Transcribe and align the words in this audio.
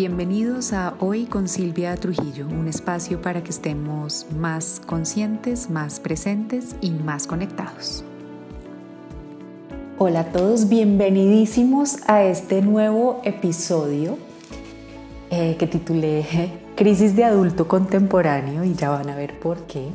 Bienvenidos 0.00 0.72
a 0.72 0.94
Hoy 0.98 1.26
con 1.26 1.46
Silvia 1.46 1.94
Trujillo, 1.94 2.46
un 2.46 2.68
espacio 2.68 3.20
para 3.20 3.44
que 3.44 3.50
estemos 3.50 4.26
más 4.34 4.80
conscientes, 4.86 5.68
más 5.68 6.00
presentes 6.00 6.74
y 6.80 6.90
más 6.90 7.26
conectados. 7.26 8.02
Hola 9.98 10.20
a 10.20 10.24
todos, 10.32 10.70
bienvenidísimos 10.70 11.98
a 12.08 12.22
este 12.22 12.62
nuevo 12.62 13.20
episodio 13.24 14.16
eh, 15.30 15.56
que 15.58 15.66
titulé 15.66 16.24
Crisis 16.76 17.14
de 17.14 17.24
adulto 17.24 17.68
contemporáneo 17.68 18.64
y 18.64 18.72
ya 18.72 18.88
van 18.88 19.10
a 19.10 19.16
ver 19.16 19.38
por 19.38 19.66
qué. 19.66 19.88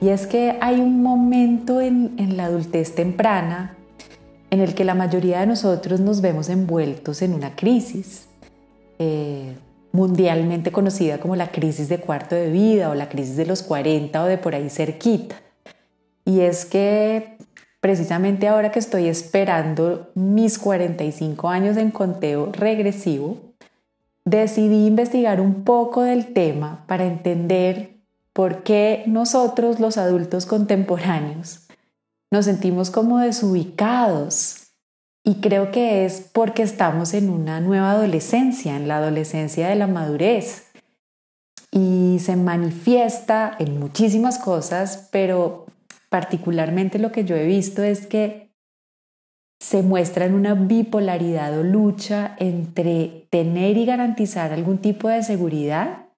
Y 0.00 0.08
es 0.08 0.26
que 0.26 0.58
hay 0.60 0.80
un 0.80 1.00
momento 1.00 1.80
en, 1.80 2.14
en 2.18 2.36
la 2.36 2.46
adultez 2.46 2.96
temprana 2.96 3.76
en 4.50 4.58
el 4.58 4.74
que 4.74 4.82
la 4.82 4.96
mayoría 4.96 5.38
de 5.38 5.46
nosotros 5.46 6.00
nos 6.00 6.20
vemos 6.20 6.48
envueltos 6.48 7.22
en 7.22 7.34
una 7.34 7.54
crisis 7.54 8.26
eh, 9.02 9.56
mundialmente 9.92 10.72
conocida 10.72 11.18
como 11.18 11.34
la 11.34 11.50
crisis 11.50 11.88
de 11.88 12.00
cuarto 12.00 12.34
de 12.34 12.50
vida 12.50 12.90
o 12.90 12.94
la 12.94 13.08
crisis 13.08 13.34
de 13.36 13.46
los 13.46 13.62
40 13.62 14.22
o 14.22 14.26
de 14.26 14.36
por 14.36 14.54
ahí 14.54 14.68
cerquita. 14.68 15.36
Y 16.26 16.40
es 16.40 16.66
que 16.66 17.38
precisamente 17.80 18.46
ahora 18.46 18.70
que 18.70 18.78
estoy 18.78 19.08
esperando 19.08 20.10
mis 20.14 20.58
45 20.58 21.48
años 21.48 21.78
en 21.78 21.90
conteo 21.90 22.52
regresivo, 22.52 23.38
decidí 24.26 24.86
investigar 24.86 25.40
un 25.40 25.64
poco 25.64 26.02
del 26.02 26.34
tema 26.34 26.84
para 26.86 27.06
entender 27.06 27.96
por 28.34 28.62
qué 28.64 29.02
nosotros 29.06 29.80
los 29.80 29.96
adultos 29.96 30.44
contemporáneos 30.44 31.68
nos 32.30 32.44
sentimos 32.44 32.90
como 32.90 33.18
desubicados 33.18 34.59
y 35.24 35.36
creo 35.36 35.70
que 35.70 36.04
es 36.04 36.30
porque 36.32 36.62
estamos 36.62 37.12
en 37.14 37.28
una 37.28 37.60
nueva 37.60 37.92
adolescencia, 37.92 38.76
en 38.76 38.88
la 38.88 38.98
adolescencia 38.98 39.68
de 39.68 39.76
la 39.76 39.86
madurez. 39.86 40.70
Y 41.70 42.18
se 42.20 42.36
manifiesta 42.36 43.54
en 43.58 43.78
muchísimas 43.78 44.38
cosas, 44.38 45.08
pero 45.12 45.66
particularmente 46.08 46.98
lo 46.98 47.12
que 47.12 47.24
yo 47.24 47.36
he 47.36 47.46
visto 47.46 47.82
es 47.82 48.06
que 48.06 48.50
se 49.60 49.82
muestra 49.82 50.24
en 50.24 50.34
una 50.34 50.54
bipolaridad 50.54 51.56
o 51.58 51.62
lucha 51.62 52.34
entre 52.38 53.28
tener 53.30 53.76
y 53.76 53.84
garantizar 53.84 54.52
algún 54.52 54.78
tipo 54.78 55.08
de 55.08 55.22
seguridad 55.22 56.08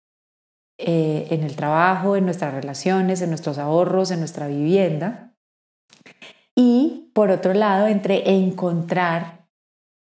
eh, 0.79 1.27
en 1.31 1.43
el 1.43 1.57
trabajo, 1.57 2.17
en 2.17 2.25
nuestras 2.25 2.55
relaciones, 2.55 3.21
en 3.21 3.31
nuestros 3.31 3.59
ahorros, 3.59 4.13
en 4.13 4.21
nuestra 4.21 4.47
vivienda, 4.47 5.32
y 6.57 7.11
por 7.15 7.31
otro 7.31 7.55
lado, 7.55 7.87
entre 7.87 8.31
encontrar 8.31 9.43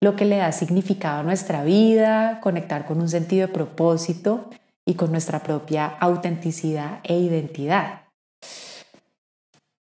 lo 0.03 0.17
que 0.17 0.25
le 0.25 0.37
da 0.37 0.53
significado 0.53 1.21
a 1.21 1.23
nuestra 1.23 1.63
vida, 1.65 2.41
conectar 2.41 2.87
con 2.87 3.01
un 3.01 3.09
sentido 3.09 3.47
de 3.47 3.53
propósito 3.53 4.49
y 4.87 4.95
con 4.95 5.13
nuestra 5.13 5.43
propia 5.43 5.87
autenticidad 5.87 7.01
e 7.05 7.19
identidad. 7.19 8.03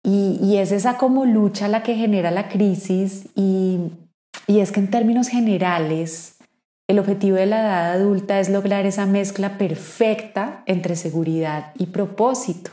Y, 0.03 0.57
es 0.57 0.73
esa 0.73 0.97
como 0.97 1.27
lucha 1.27 1.69
la 1.69 1.83
que 1.83 1.95
genera 1.95 2.31
la 2.31 2.49
crisis 2.49 3.27
y, 3.35 3.91
es 4.47 4.73
que 4.73 4.81
en 4.81 4.91
términos 4.91 5.29
generales 5.29 6.37
el 6.89 6.99
objetivo 6.99 7.37
de 7.37 7.45
la 7.45 7.61
edad 7.61 7.93
adulta 7.93 8.41
es 8.41 8.49
lograr 8.49 8.87
esa 8.87 9.05
mezcla 9.05 9.59
perfecta 9.59 10.63
entre 10.65 10.97
seguridad 10.97 11.73
y 11.77 11.87
propósito 11.87 12.71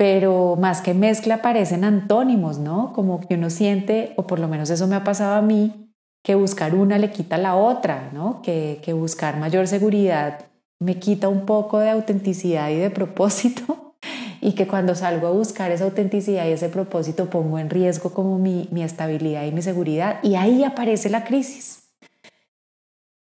pero 0.00 0.56
más 0.58 0.80
que 0.80 0.94
mezcla 0.94 1.42
parecen 1.42 1.84
antónimos, 1.84 2.58
¿no? 2.58 2.94
Como 2.94 3.20
que 3.20 3.34
uno 3.34 3.50
siente, 3.50 4.14
o 4.16 4.26
por 4.26 4.38
lo 4.38 4.48
menos 4.48 4.70
eso 4.70 4.86
me 4.86 4.96
ha 4.96 5.04
pasado 5.04 5.34
a 5.34 5.42
mí, 5.42 5.92
que 6.24 6.34
buscar 6.36 6.74
una 6.74 6.96
le 6.96 7.10
quita 7.10 7.36
la 7.36 7.54
otra, 7.54 8.08
¿no? 8.14 8.40
Que, 8.40 8.80
que 8.82 8.94
buscar 8.94 9.36
mayor 9.36 9.68
seguridad 9.68 10.46
me 10.78 10.98
quita 10.98 11.28
un 11.28 11.44
poco 11.44 11.80
de 11.80 11.90
autenticidad 11.90 12.70
y 12.70 12.76
de 12.76 12.88
propósito 12.88 13.94
y 14.40 14.52
que 14.52 14.66
cuando 14.66 14.94
salgo 14.94 15.26
a 15.26 15.32
buscar 15.32 15.70
esa 15.70 15.84
autenticidad 15.84 16.46
y 16.46 16.52
ese 16.52 16.70
propósito 16.70 17.28
pongo 17.28 17.58
en 17.58 17.68
riesgo 17.68 18.14
como 18.14 18.38
mi, 18.38 18.70
mi 18.70 18.82
estabilidad 18.82 19.44
y 19.44 19.52
mi 19.52 19.60
seguridad 19.60 20.20
y 20.22 20.36
ahí 20.36 20.64
aparece 20.64 21.10
la 21.10 21.24
crisis. 21.24 21.90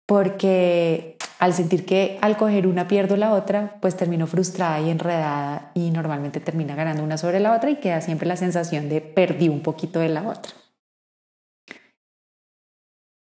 Porque 0.06 1.16
al 1.38 1.54
sentir 1.54 1.86
que 1.86 2.18
al 2.20 2.36
coger 2.36 2.66
una 2.66 2.88
pierdo 2.88 3.16
la 3.16 3.32
otra, 3.32 3.78
pues 3.80 3.96
termino 3.96 4.26
frustrada 4.26 4.80
y 4.80 4.90
enredada 4.90 5.70
y 5.74 5.90
normalmente 5.90 6.40
termina 6.40 6.74
ganando 6.74 7.04
una 7.04 7.16
sobre 7.16 7.40
la 7.40 7.54
otra 7.54 7.70
y 7.70 7.76
queda 7.76 8.00
siempre 8.00 8.26
la 8.26 8.36
sensación 8.36 8.88
de 8.88 9.00
perdí 9.00 9.48
un 9.48 9.60
poquito 9.60 10.00
de 10.00 10.08
la 10.08 10.28
otra. 10.28 10.52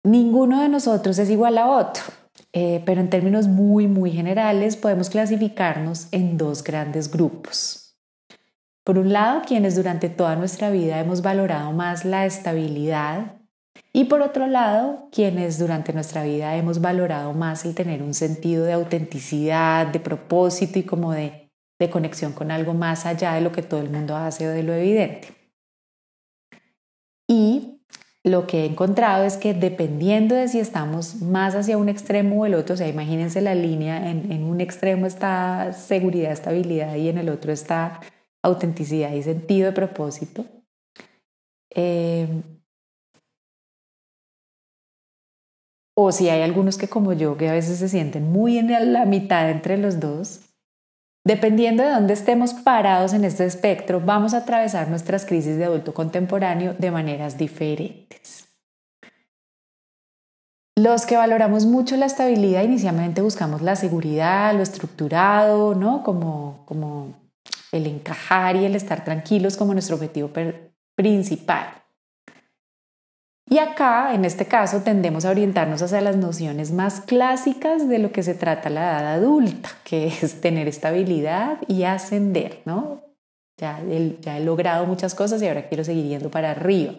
Ninguno 0.05 0.63
de 0.63 0.69
nosotros 0.69 1.19
es 1.19 1.31
igual 1.31 1.59
a 1.59 1.67
otro, 1.67 2.03
eh, 2.53 2.83
pero 2.85 3.01
en 3.01 3.11
términos 3.11 3.49
muy, 3.49 3.89
muy 3.89 4.13
generales 4.13 4.77
podemos 4.77 5.11
clasificarnos 5.11 6.09
en 6.13 6.37
dos 6.37 6.63
grandes 6.63 7.11
grupos. 7.11 7.97
Por 8.85 8.99
un 8.99 9.15
lado, 9.15 9.43
quienes 9.47 9.77
durante 9.77 10.11
toda 10.11 10.37
nuestra 10.37 10.71
vida 10.71 11.01
hemos 11.01 11.23
valorado 11.23 11.73
más 11.73 12.05
la 12.05 12.27
estabilidad 12.27 13.39
y 13.93 14.05
por 14.05 14.23
otro 14.23 14.47
lado, 14.47 15.09
quienes 15.13 15.59
durante 15.59 15.93
nuestra 15.93 16.25
vida 16.25 16.57
hemos 16.57 16.81
valorado 16.81 17.33
más 17.33 17.65
el 17.65 17.75
tener 17.75 18.03
un 18.03 18.15
sentido 18.15 18.65
de 18.65 18.73
autenticidad, 18.73 19.87
de 19.87 20.01
propósito 20.01 20.79
y 20.79 20.83
como 20.83 21.13
de, 21.13 21.51
de 21.79 21.91
conexión 21.91 22.33
con 22.33 22.51
algo 22.51 22.75
más 22.75 23.07
allá 23.07 23.35
de 23.35 23.41
lo 23.41 23.53
que 23.53 23.63
todo 23.63 23.81
el 23.81 23.91
mundo 23.91 24.17
hace 24.17 24.49
o 24.49 24.51
de 24.51 24.63
lo 24.63 24.73
evidente. 24.73 25.29
Y 27.29 27.81
lo 28.25 28.47
que 28.47 28.63
he 28.63 28.67
encontrado 28.67 29.25
es 29.25 29.37
que 29.37 29.55
dependiendo 29.55 30.35
de 30.35 30.49
si 30.49 30.59
estamos 30.59 31.17
más 31.17 31.55
hacia 31.55 31.77
un 31.77 31.89
extremo 31.89 32.41
o 32.41 32.47
el 32.47 32.55
otro, 32.55 32.75
o 32.75 32.77
sea, 32.77 32.89
imagínense 32.89 33.41
la 33.43 33.55
línea, 33.55 34.11
en, 34.11 34.33
en 34.33 34.45
un 34.45 34.61
extremo 34.61 35.07
está 35.07 35.73
seguridad, 35.73 36.33
estabilidad 36.33 36.97
y 36.97 37.09
en 37.09 37.19
el 37.19 37.29
otro 37.29 37.53
está 37.53 38.01
autenticidad 38.43 39.13
y 39.13 39.23
sentido 39.23 39.67
de 39.67 39.73
propósito. 39.73 40.45
Eh, 41.75 42.29
o 45.95 46.13
si 46.13 46.29
hay 46.29 46.43
algunos 46.43 46.77
que 46.77 46.89
como 46.89 47.13
yo, 47.13 47.37
que 47.37 47.49
a 47.49 47.53
veces 47.53 47.79
se 47.79 47.89
sienten 47.89 48.31
muy 48.31 48.59
en 48.59 48.93
la 48.93 49.05
mitad 49.05 49.51
entre 49.51 49.79
los 49.79 50.01
dos, 50.01 50.41
dependiendo 51.25 51.83
de 51.83 51.91
dónde 51.91 52.13
estemos 52.13 52.53
parados 52.53 53.15
en 53.15 53.25
este 53.25 53.45
espectro, 53.47 54.01
vamos 54.01 54.35
a 54.35 54.39
atravesar 54.39 54.89
nuestras 54.89 55.25
crisis 55.25 55.57
de 55.57 55.65
adulto 55.65 55.95
contemporáneo 55.95 56.75
de 56.79 56.91
maneras 56.91 57.39
diferentes. 57.39 58.49
Los 60.77 61.07
que 61.07 61.17
valoramos 61.17 61.67
mucho 61.67 61.97
la 61.97 62.07
estabilidad, 62.07 62.65
inicialmente 62.65 63.23
buscamos 63.23 63.63
la 63.63 63.77
seguridad, 63.77 64.53
lo 64.55 64.63
estructurado, 64.63 65.77
¿no? 65.77 66.03
Como, 66.03 66.65
como 66.67 67.15
el 67.71 67.87
encajar 67.87 68.57
y 68.57 68.65
el 68.65 68.75
estar 68.75 69.05
tranquilos 69.05 69.57
como 69.57 69.73
nuestro 69.73 69.95
objetivo 69.95 70.33
principal. 70.97 71.84
Y 73.47 73.59
acá, 73.59 74.15
en 74.15 74.25
este 74.25 74.47
caso, 74.47 74.81
tendemos 74.83 75.25
a 75.25 75.31
orientarnos 75.31 75.83
hacia 75.83 76.01
las 76.01 76.17
nociones 76.17 76.73
más 76.73 77.01
clásicas 77.03 77.89
de 77.89 77.99
lo 77.99 78.11
que 78.11 78.23
se 78.23 78.35
trata 78.35 78.71
la 78.71 78.81
edad 78.81 79.15
adulta, 79.15 79.71
que 79.85 80.07
es 80.07 80.41
tener 80.41 80.67
estabilidad 80.67 81.59
y 81.69 81.83
ascender, 81.85 82.63
¿no? 82.65 83.03
Ya 83.59 83.81
he, 83.81 84.41
logrado 84.41 84.87
muchas 84.87 85.15
cosas 85.15 85.41
y 85.43 85.47
ahora 85.47 85.69
quiero 85.69 85.85
seguir 85.85 86.07
yendo 86.07 86.31
para 86.31 86.53
arriba. 86.53 86.95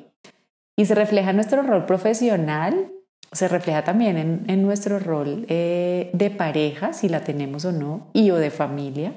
Y 0.78 0.85
se 0.85 0.95
refleja 0.95 1.33
nuestro 1.33 1.63
rol 1.63 1.85
profesional, 1.85 2.91
se 3.31 3.47
refleja 3.47 3.83
también 3.83 4.45
en, 4.47 4.62
nuestro 4.62 5.00
rol 5.00 5.45
eh, 5.50 6.12
de 6.13 6.29
pareja, 6.29 6.94
si 6.94 7.09
la 7.09 7.23
tenemos 7.23 7.66
o 7.66 7.72
no, 7.72 8.07
y 8.13 8.29
o 8.31 8.38
de 8.38 8.51
familia, 8.51 9.13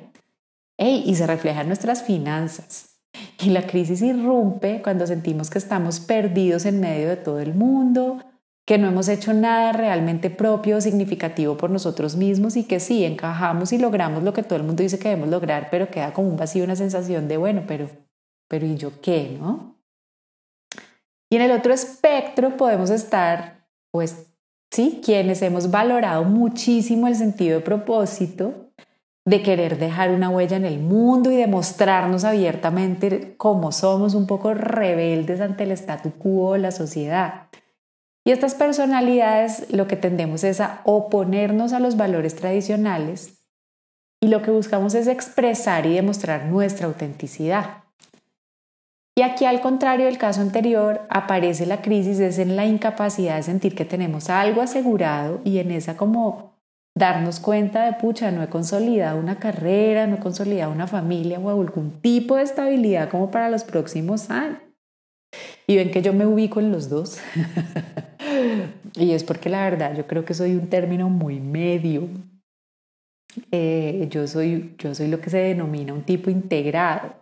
y 0.78 1.14
se 1.14 1.26
refleja 1.26 1.60
en 1.60 1.68
nuestras 1.68 2.02
finanzas. 2.02 2.97
Y 3.40 3.50
la 3.50 3.66
crisis 3.66 4.02
irrumpe 4.02 4.82
cuando 4.82 5.06
sentimos 5.06 5.50
que 5.50 5.58
estamos 5.58 6.00
perdidos 6.00 6.66
en 6.66 6.80
medio 6.80 7.08
de 7.08 7.16
todo 7.16 7.40
el 7.40 7.54
mundo, 7.54 8.22
que 8.66 8.76
no 8.76 8.88
hemos 8.88 9.08
hecho 9.08 9.32
nada 9.32 9.72
realmente 9.72 10.28
propio 10.28 10.80
significativo 10.80 11.56
por 11.56 11.70
nosotros 11.70 12.16
mismos 12.16 12.56
y 12.56 12.64
que 12.64 12.80
sí, 12.80 13.04
encajamos 13.04 13.72
y 13.72 13.78
logramos 13.78 14.22
lo 14.22 14.34
que 14.34 14.42
todo 14.42 14.56
el 14.56 14.64
mundo 14.64 14.82
dice 14.82 14.98
que 14.98 15.08
debemos 15.08 15.30
lograr, 15.30 15.68
pero 15.70 15.90
queda 15.90 16.12
como 16.12 16.28
un 16.28 16.36
vacío, 16.36 16.64
una 16.64 16.76
sensación 16.76 17.28
de, 17.28 17.38
bueno, 17.38 17.64
pero, 17.66 17.88
pero 18.46 18.66
¿y 18.66 18.76
yo 18.76 19.00
qué? 19.00 19.38
¿No? 19.40 19.78
Y 21.30 21.36
en 21.36 21.42
el 21.42 21.52
otro 21.52 21.72
espectro 21.72 22.58
podemos 22.58 22.90
estar, 22.90 23.66
pues, 23.90 24.34
sí, 24.70 25.00
quienes 25.02 25.40
hemos 25.42 25.70
valorado 25.70 26.24
muchísimo 26.24 27.06
el 27.06 27.14
sentido 27.14 27.58
de 27.58 27.64
propósito, 27.64 28.67
de 29.28 29.42
querer 29.42 29.76
dejar 29.76 30.10
una 30.10 30.30
huella 30.30 30.56
en 30.56 30.64
el 30.64 30.78
mundo 30.78 31.30
y 31.30 31.36
demostrarnos 31.36 32.24
abiertamente 32.24 33.34
cómo 33.36 33.72
somos 33.72 34.14
un 34.14 34.26
poco 34.26 34.54
rebeldes 34.54 35.42
ante 35.42 35.64
el 35.64 35.72
statu 35.72 36.12
quo 36.12 36.54
de 36.54 36.60
la 36.60 36.70
sociedad. 36.70 37.48
Y 38.24 38.30
estas 38.30 38.54
personalidades 38.54 39.70
lo 39.70 39.86
que 39.86 39.96
tendemos 39.96 40.44
es 40.44 40.62
a 40.62 40.80
oponernos 40.84 41.74
a 41.74 41.80
los 41.80 41.98
valores 41.98 42.36
tradicionales 42.36 43.44
y 44.18 44.28
lo 44.28 44.40
que 44.40 44.50
buscamos 44.50 44.94
es 44.94 45.06
expresar 45.06 45.84
y 45.84 45.94
demostrar 45.94 46.46
nuestra 46.46 46.86
autenticidad. 46.86 47.84
Y 49.14 49.20
aquí 49.22 49.44
al 49.44 49.60
contrario 49.60 50.06
del 50.06 50.16
caso 50.16 50.40
anterior, 50.40 51.02
aparece 51.10 51.66
la 51.66 51.82
crisis, 51.82 52.18
es 52.18 52.38
en 52.38 52.56
la 52.56 52.64
incapacidad 52.64 53.36
de 53.36 53.42
sentir 53.42 53.74
que 53.74 53.84
tenemos 53.84 54.30
algo 54.30 54.62
asegurado 54.62 55.40
y 55.44 55.58
en 55.58 55.70
esa 55.70 55.98
como 55.98 56.57
darnos 56.98 57.40
cuenta 57.40 57.86
de, 57.86 57.92
pucha, 57.94 58.30
no 58.30 58.42
he 58.42 58.48
consolidado 58.48 59.18
una 59.18 59.38
carrera, 59.38 60.06
no 60.06 60.16
he 60.16 60.20
consolidado 60.20 60.72
una 60.72 60.86
familia 60.86 61.38
o 61.38 61.48
algún 61.48 62.00
tipo 62.00 62.36
de 62.36 62.42
estabilidad 62.42 63.08
como 63.08 63.30
para 63.30 63.48
los 63.48 63.64
próximos 63.64 64.30
años. 64.30 64.58
Y 65.66 65.76
ven 65.76 65.90
que 65.90 66.02
yo 66.02 66.12
me 66.12 66.26
ubico 66.26 66.60
en 66.60 66.72
los 66.72 66.88
dos. 66.88 67.20
y 68.94 69.12
es 69.12 69.24
porque 69.24 69.48
la 69.48 69.64
verdad 69.64 69.96
yo 69.96 70.06
creo 70.06 70.24
que 70.24 70.34
soy 70.34 70.54
un 70.54 70.68
término 70.68 71.08
muy 71.08 71.40
medio. 71.40 72.08
Eh, 73.52 74.08
yo, 74.10 74.26
soy, 74.26 74.74
yo 74.78 74.94
soy 74.94 75.08
lo 75.08 75.20
que 75.20 75.30
se 75.30 75.38
denomina 75.38 75.92
un 75.92 76.02
tipo 76.02 76.30
integrado. 76.30 77.14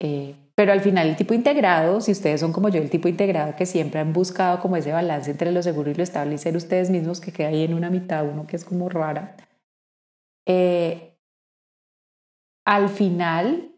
Eh, 0.00 0.34
pero 0.56 0.72
al 0.72 0.80
final 0.80 1.08
el 1.08 1.16
tipo 1.16 1.34
integrado, 1.34 2.00
si 2.00 2.12
ustedes 2.12 2.40
son 2.40 2.52
como 2.52 2.70
yo, 2.70 2.80
el 2.80 2.88
tipo 2.88 3.08
integrado 3.08 3.54
que 3.56 3.66
siempre 3.66 4.00
han 4.00 4.14
buscado 4.14 4.58
como 4.60 4.76
ese 4.76 4.90
balance 4.90 5.30
entre 5.30 5.52
lo 5.52 5.62
seguro 5.62 5.90
y 5.90 5.94
lo 5.94 6.02
estable 6.02 6.34
y 6.34 6.38
ser 6.38 6.56
ustedes 6.56 6.88
mismos, 6.88 7.20
que 7.20 7.30
queda 7.30 7.48
ahí 7.48 7.62
en 7.62 7.74
una 7.74 7.90
mitad, 7.90 8.26
uno 8.26 8.46
que 8.46 8.56
es 8.56 8.64
como 8.64 8.88
rara, 8.88 9.36
eh, 10.46 11.14
al 12.64 12.88
final, 12.88 13.70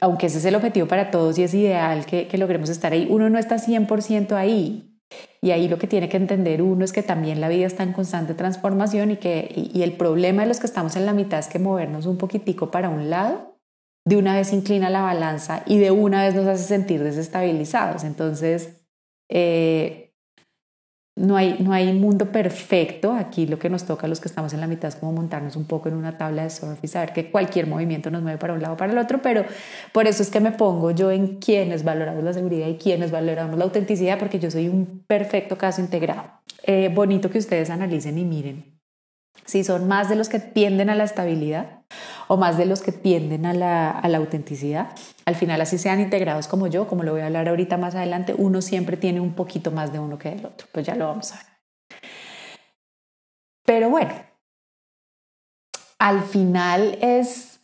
aunque 0.00 0.26
ese 0.26 0.36
es 0.36 0.44
el 0.44 0.54
objetivo 0.54 0.86
para 0.86 1.10
todos 1.10 1.38
y 1.38 1.44
es 1.44 1.54
ideal 1.54 2.04
que, 2.04 2.28
que 2.28 2.36
logremos 2.36 2.68
estar 2.68 2.92
ahí, 2.92 3.06
uno 3.10 3.30
no 3.30 3.38
está 3.38 3.56
100% 3.56 4.32
ahí. 4.32 4.84
Y 5.40 5.52
ahí 5.52 5.68
lo 5.68 5.78
que 5.78 5.86
tiene 5.86 6.10
que 6.10 6.18
entender 6.18 6.60
uno 6.60 6.84
es 6.84 6.92
que 6.92 7.02
también 7.02 7.40
la 7.40 7.48
vida 7.48 7.66
está 7.66 7.82
en 7.82 7.94
constante 7.94 8.34
transformación 8.34 9.12
y 9.12 9.16
que 9.16 9.50
y 9.54 9.82
el 9.82 9.96
problema 9.96 10.42
de 10.42 10.48
los 10.48 10.60
que 10.60 10.66
estamos 10.66 10.96
en 10.96 11.06
la 11.06 11.14
mitad 11.14 11.38
es 11.38 11.48
que 11.48 11.58
movernos 11.58 12.04
un 12.04 12.18
poquitico 12.18 12.70
para 12.70 12.90
un 12.90 13.08
lado 13.08 13.47
de 14.08 14.16
una 14.16 14.34
vez 14.34 14.54
inclina 14.54 14.88
la 14.88 15.02
balanza 15.02 15.62
y 15.66 15.76
de 15.76 15.90
una 15.90 16.22
vez 16.22 16.34
nos 16.34 16.46
hace 16.46 16.64
sentir 16.64 17.04
desestabilizados. 17.04 18.04
Entonces, 18.04 18.86
eh, 19.28 20.14
no, 21.14 21.36
hay, 21.36 21.58
no 21.60 21.74
hay 21.74 21.92
mundo 21.92 22.32
perfecto. 22.32 23.12
Aquí 23.12 23.46
lo 23.46 23.58
que 23.58 23.68
nos 23.68 23.84
toca 23.84 24.06
a 24.06 24.08
los 24.08 24.20
que 24.20 24.28
estamos 24.28 24.54
en 24.54 24.60
la 24.60 24.66
mitad 24.66 24.88
es 24.88 24.96
como 24.96 25.12
montarnos 25.12 25.56
un 25.56 25.66
poco 25.66 25.90
en 25.90 25.94
una 25.94 26.16
tabla 26.16 26.44
de 26.44 26.48
surf 26.48 26.82
y 26.82 26.88
saber 26.88 27.12
que 27.12 27.30
cualquier 27.30 27.66
movimiento 27.66 28.10
nos 28.10 28.22
mueve 28.22 28.38
para 28.38 28.54
un 28.54 28.62
lado 28.62 28.74
o 28.74 28.76
para 28.78 28.92
el 28.92 28.98
otro, 28.98 29.20
pero 29.20 29.44
por 29.92 30.06
eso 30.06 30.22
es 30.22 30.30
que 30.30 30.40
me 30.40 30.52
pongo 30.52 30.90
yo 30.90 31.10
en 31.10 31.36
quienes 31.36 31.84
valoramos 31.84 32.24
la 32.24 32.32
seguridad 32.32 32.66
y 32.66 32.78
quienes 32.78 33.10
valoramos 33.10 33.58
la 33.58 33.64
autenticidad, 33.64 34.18
porque 34.18 34.38
yo 34.38 34.50
soy 34.50 34.68
un 34.68 35.04
perfecto 35.06 35.58
caso 35.58 35.82
integrado. 35.82 36.24
Eh, 36.62 36.90
bonito 36.94 37.28
que 37.28 37.38
ustedes 37.38 37.68
analicen 37.68 38.16
y 38.16 38.24
miren 38.24 38.77
si 39.44 39.64
son 39.64 39.88
más 39.88 40.08
de 40.08 40.16
los 40.16 40.28
que 40.28 40.38
tienden 40.38 40.90
a 40.90 40.94
la 40.94 41.04
estabilidad 41.04 41.78
o 42.28 42.36
más 42.36 42.58
de 42.58 42.66
los 42.66 42.82
que 42.82 42.92
tienden 42.92 43.46
a 43.46 43.54
la, 43.54 43.90
autenticidad. 44.16 44.90
Al 45.24 45.34
final, 45.34 45.60
así 45.60 45.78
sean 45.78 46.00
integrados 46.00 46.46
como 46.46 46.66
yo, 46.66 46.86
como 46.86 47.02
lo 47.02 47.12
voy 47.12 47.22
a 47.22 47.26
hablar 47.26 47.48
ahorita 47.48 47.76
más 47.76 47.94
adelante, 47.94 48.34
uno 48.36 48.60
siempre 48.62 48.96
tiene 48.96 49.20
un 49.20 49.34
poquito 49.34 49.70
más 49.70 49.92
de 49.92 49.98
uno 49.98 50.18
que 50.18 50.30
del 50.30 50.46
otro. 50.46 50.68
Pues 50.72 50.86
ya 50.86 50.94
lo 50.94 51.06
vamos 51.06 51.32
a 51.32 51.36
ver. 51.36 51.46
Pero 53.64 53.90
bueno, 53.90 54.12
al 55.98 56.22
final 56.22 56.98
es 57.00 57.60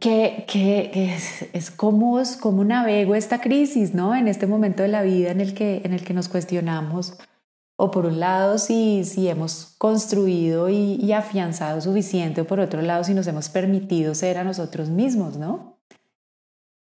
que, 0.00 0.44
es, 0.92 1.46
es 1.52 1.70
como, 1.70 2.20
como 2.40 2.64
navego 2.64 3.14
esta 3.14 3.40
crisis, 3.40 3.94
¿no? 3.94 4.14
En 4.14 4.28
este 4.28 4.46
momento 4.46 4.82
de 4.82 4.88
la 4.88 5.02
vida 5.02 5.30
en 5.30 5.40
el 5.40 5.54
que, 5.54 5.80
en 5.84 5.92
el 5.94 6.04
que 6.04 6.14
nos 6.14 6.28
cuestionamos 6.28 7.18
o 7.76 7.90
por 7.90 8.06
un 8.06 8.20
lado 8.20 8.58
si, 8.58 9.04
si 9.04 9.28
hemos 9.28 9.74
construido 9.78 10.68
y, 10.68 11.12
afianzado 11.12 11.80
suficiente, 11.80 12.42
o 12.42 12.46
por 12.46 12.60
otro 12.60 12.82
lado 12.82 13.04
si 13.04 13.14
nos 13.14 13.26
hemos 13.26 13.48
permitido 13.48 14.14
ser 14.14 14.38
a 14.38 14.44
nosotros 14.44 14.90
mismos, 14.90 15.36
¿no? 15.36 15.78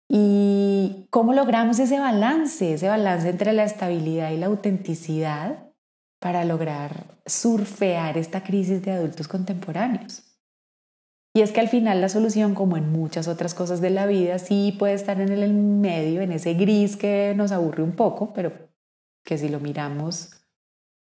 Y 0.08 1.06
cómo 1.10 1.32
logramos 1.32 1.78
ese 1.78 1.98
balance, 1.98 2.74
ese 2.74 2.88
balance 2.88 3.28
entre 3.30 3.52
la 3.52 3.64
estabilidad 3.64 4.30
y 4.32 4.36
la 4.36 4.46
autenticidad 4.46 5.70
para 6.20 6.44
lograr 6.44 7.18
surfear 7.24 8.18
esta 8.18 8.42
crisis 8.42 8.82
de 8.82 8.92
adultos 8.92 9.28
contemporáneos. 9.28 10.24
Y 11.34 11.40
es 11.40 11.52
que 11.52 11.60
al 11.60 11.68
final 11.68 12.02
la 12.02 12.10
solución, 12.10 12.54
como 12.54 12.76
en 12.76 12.92
muchas 12.92 13.26
otras 13.26 13.54
cosas 13.54 13.80
de 13.80 13.88
la 13.88 14.04
vida, 14.06 14.38
sí 14.38 14.76
puede 14.78 14.92
estar 14.92 15.18
en 15.18 15.30
el 15.30 15.54
medio, 15.54 16.20
en 16.20 16.32
ese 16.32 16.52
gris 16.54 16.96
que 16.96 17.32
nos 17.34 17.52
aburre 17.52 17.82
un 17.82 17.92
poco, 17.92 18.34
pero 18.34 18.52
que 19.24 19.38
si 19.38 19.48
lo 19.48 19.58
miramos 19.58 20.41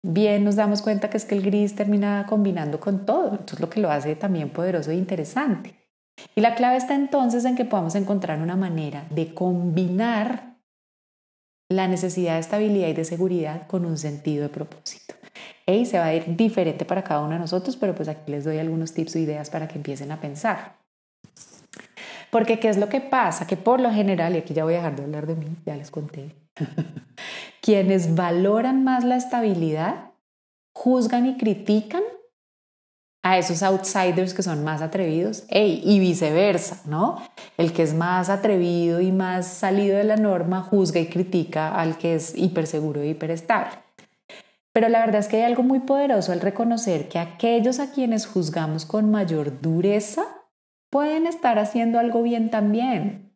bien 0.03 0.43
nos 0.43 0.55
damos 0.55 0.81
cuenta 0.81 1.09
que 1.09 1.17
es 1.17 1.25
que 1.25 1.35
el 1.35 1.41
gris 1.41 1.75
termina 1.75 2.25
combinando 2.27 2.79
con 2.79 3.05
todo, 3.05 3.31
entonces 3.31 3.59
lo 3.59 3.69
que 3.69 3.79
lo 3.79 3.89
hace 3.89 4.15
también 4.15 4.49
poderoso 4.49 4.91
e 4.91 4.95
interesante. 4.95 5.73
Y 6.35 6.41
la 6.41 6.55
clave 6.55 6.77
está 6.77 6.93
entonces 6.93 7.45
en 7.45 7.55
que 7.55 7.65
podamos 7.65 7.95
encontrar 7.95 8.39
una 8.39 8.55
manera 8.55 9.05
de 9.09 9.33
combinar 9.33 10.57
la 11.69 11.87
necesidad 11.87 12.35
de 12.35 12.41
estabilidad 12.41 12.89
y 12.89 12.93
de 12.93 13.05
seguridad 13.05 13.65
con 13.67 13.85
un 13.85 13.97
sentido 13.97 14.43
de 14.43 14.49
propósito. 14.49 15.15
Y 15.65 15.85
se 15.85 15.97
va 15.97 16.05
a 16.05 16.13
ir 16.13 16.35
diferente 16.35 16.85
para 16.85 17.03
cada 17.03 17.21
uno 17.21 17.31
de 17.31 17.39
nosotros, 17.39 17.77
pero 17.77 17.95
pues 17.95 18.09
aquí 18.09 18.31
les 18.31 18.43
doy 18.43 18.59
algunos 18.59 18.93
tips 18.93 19.15
o 19.15 19.19
ideas 19.19 19.49
para 19.49 19.67
que 19.67 19.77
empiecen 19.77 20.11
a 20.11 20.19
pensar. 20.19 20.75
Porque 22.29 22.59
¿qué 22.59 22.69
es 22.69 22.77
lo 22.77 22.89
que 22.89 22.99
pasa? 22.99 23.47
Que 23.47 23.57
por 23.57 23.79
lo 23.79 23.91
general, 23.91 24.35
y 24.35 24.39
aquí 24.39 24.53
ya 24.53 24.65
voy 24.65 24.73
a 24.73 24.77
dejar 24.77 24.95
de 24.95 25.03
hablar 25.03 25.25
de 25.25 25.35
mí, 25.35 25.55
ya 25.65 25.75
les 25.75 25.89
conté, 25.89 26.35
quienes 27.63 28.13
valoran 28.13 28.83
más 28.83 29.05
la 29.05 29.15
estabilidad 29.15 30.11
juzgan 30.75 31.25
y 31.25 31.37
critican 31.37 32.03
a 33.23 33.37
esos 33.37 33.63
outsiders 33.63 34.33
que 34.33 34.43
son 34.43 34.65
más 34.65 34.81
atrevidos 34.81 35.45
y 35.49 35.99
viceversa, 35.99 36.81
¿no? 36.85 37.21
El 37.55 37.71
que 37.71 37.83
es 37.83 37.93
más 37.93 38.29
atrevido 38.29 38.99
y 38.99 39.13
más 39.13 39.47
salido 39.47 39.97
de 39.97 40.03
la 40.03 40.17
norma 40.17 40.61
juzga 40.61 40.99
y 40.99 41.07
critica 41.07 41.73
al 41.73 41.97
que 41.97 42.15
es 42.15 42.37
hiperseguro 42.37 42.99
e 42.99 43.07
hiperestable. 43.07 43.77
Pero 44.73 44.89
la 44.89 44.99
verdad 44.99 45.21
es 45.21 45.29
que 45.29 45.37
hay 45.37 45.43
algo 45.43 45.63
muy 45.63 45.79
poderoso 45.79 46.33
al 46.33 46.41
reconocer 46.41 47.07
que 47.07 47.17
aquellos 47.17 47.79
a 47.79 47.91
quienes 47.91 48.25
juzgamos 48.25 48.85
con 48.85 49.09
mayor 49.09 49.61
dureza 49.61 50.25
pueden 50.89 51.27
estar 51.27 51.59
haciendo 51.59 51.97
algo 51.97 52.23
bien 52.23 52.49
también. 52.49 53.32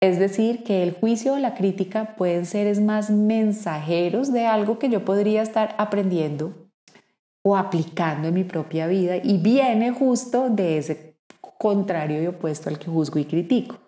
Es 0.00 0.18
decir, 0.18 0.62
que 0.62 0.82
el 0.84 0.92
juicio 0.92 1.34
o 1.34 1.38
la 1.38 1.54
crítica 1.54 2.14
pueden 2.16 2.46
ser 2.46 2.80
más 2.80 3.10
mensajeros 3.10 4.32
de 4.32 4.46
algo 4.46 4.78
que 4.78 4.88
yo 4.88 5.04
podría 5.04 5.42
estar 5.42 5.74
aprendiendo 5.78 6.54
o 7.42 7.56
aplicando 7.56 8.28
en 8.28 8.34
mi 8.34 8.44
propia 8.44 8.86
vida 8.86 9.16
y 9.16 9.38
viene 9.38 9.90
justo 9.90 10.50
de 10.50 10.78
ese 10.78 11.16
contrario 11.58 12.22
y 12.22 12.26
opuesto 12.26 12.68
al 12.68 12.78
que 12.78 12.86
juzgo 12.86 13.18
y 13.18 13.24
critico. 13.24 13.78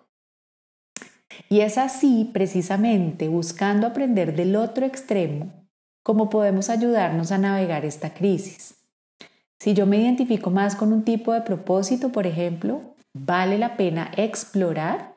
Y 1.49 1.61
es 1.61 1.77
así, 1.77 2.29
precisamente, 2.33 3.29
buscando 3.29 3.87
aprender 3.87 4.35
del 4.35 4.55
otro 4.57 4.85
extremo, 4.85 5.51
como 6.03 6.29
podemos 6.29 6.69
ayudarnos 6.69 7.31
a 7.31 7.37
navegar 7.37 7.85
esta 7.85 8.13
crisis. 8.13 8.75
Si 9.59 9.73
yo 9.73 9.85
me 9.85 9.97
identifico 9.97 10.49
más 10.49 10.75
con 10.75 10.91
un 10.91 11.03
tipo 11.03 11.33
de 11.33 11.41
propósito, 11.41 12.11
por 12.11 12.27
ejemplo, 12.27 12.81
vale 13.13 13.57
la 13.57 13.77
pena 13.77 14.11
explorar 14.17 15.15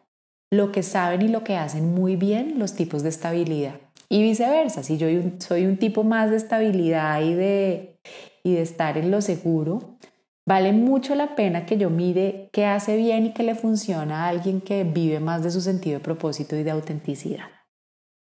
lo 0.56 0.72
que 0.72 0.82
saben 0.82 1.22
y 1.22 1.28
lo 1.28 1.44
que 1.44 1.56
hacen 1.56 1.94
muy 1.94 2.16
bien 2.16 2.58
los 2.58 2.74
tipos 2.74 3.02
de 3.02 3.08
estabilidad. 3.08 3.74
Y 4.08 4.22
viceversa, 4.22 4.82
si 4.82 4.98
yo 4.98 5.08
soy 5.38 5.66
un 5.66 5.78
tipo 5.78 6.04
más 6.04 6.30
de 6.30 6.36
estabilidad 6.36 7.22
y 7.22 7.34
de, 7.34 8.00
y 8.42 8.54
de 8.54 8.62
estar 8.62 8.98
en 8.98 9.10
lo 9.10 9.20
seguro, 9.20 9.98
vale 10.46 10.72
mucho 10.72 11.14
la 11.14 11.34
pena 11.34 11.66
que 11.66 11.78
yo 11.78 11.90
mire 11.90 12.50
qué 12.52 12.66
hace 12.66 12.96
bien 12.96 13.26
y 13.26 13.32
qué 13.32 13.42
le 13.42 13.54
funciona 13.54 14.24
a 14.24 14.28
alguien 14.28 14.60
que 14.60 14.84
vive 14.84 15.20
más 15.20 15.42
de 15.42 15.50
su 15.50 15.60
sentido 15.60 15.98
de 15.98 16.04
propósito 16.04 16.56
y 16.56 16.62
de 16.62 16.70
autenticidad. 16.70 17.46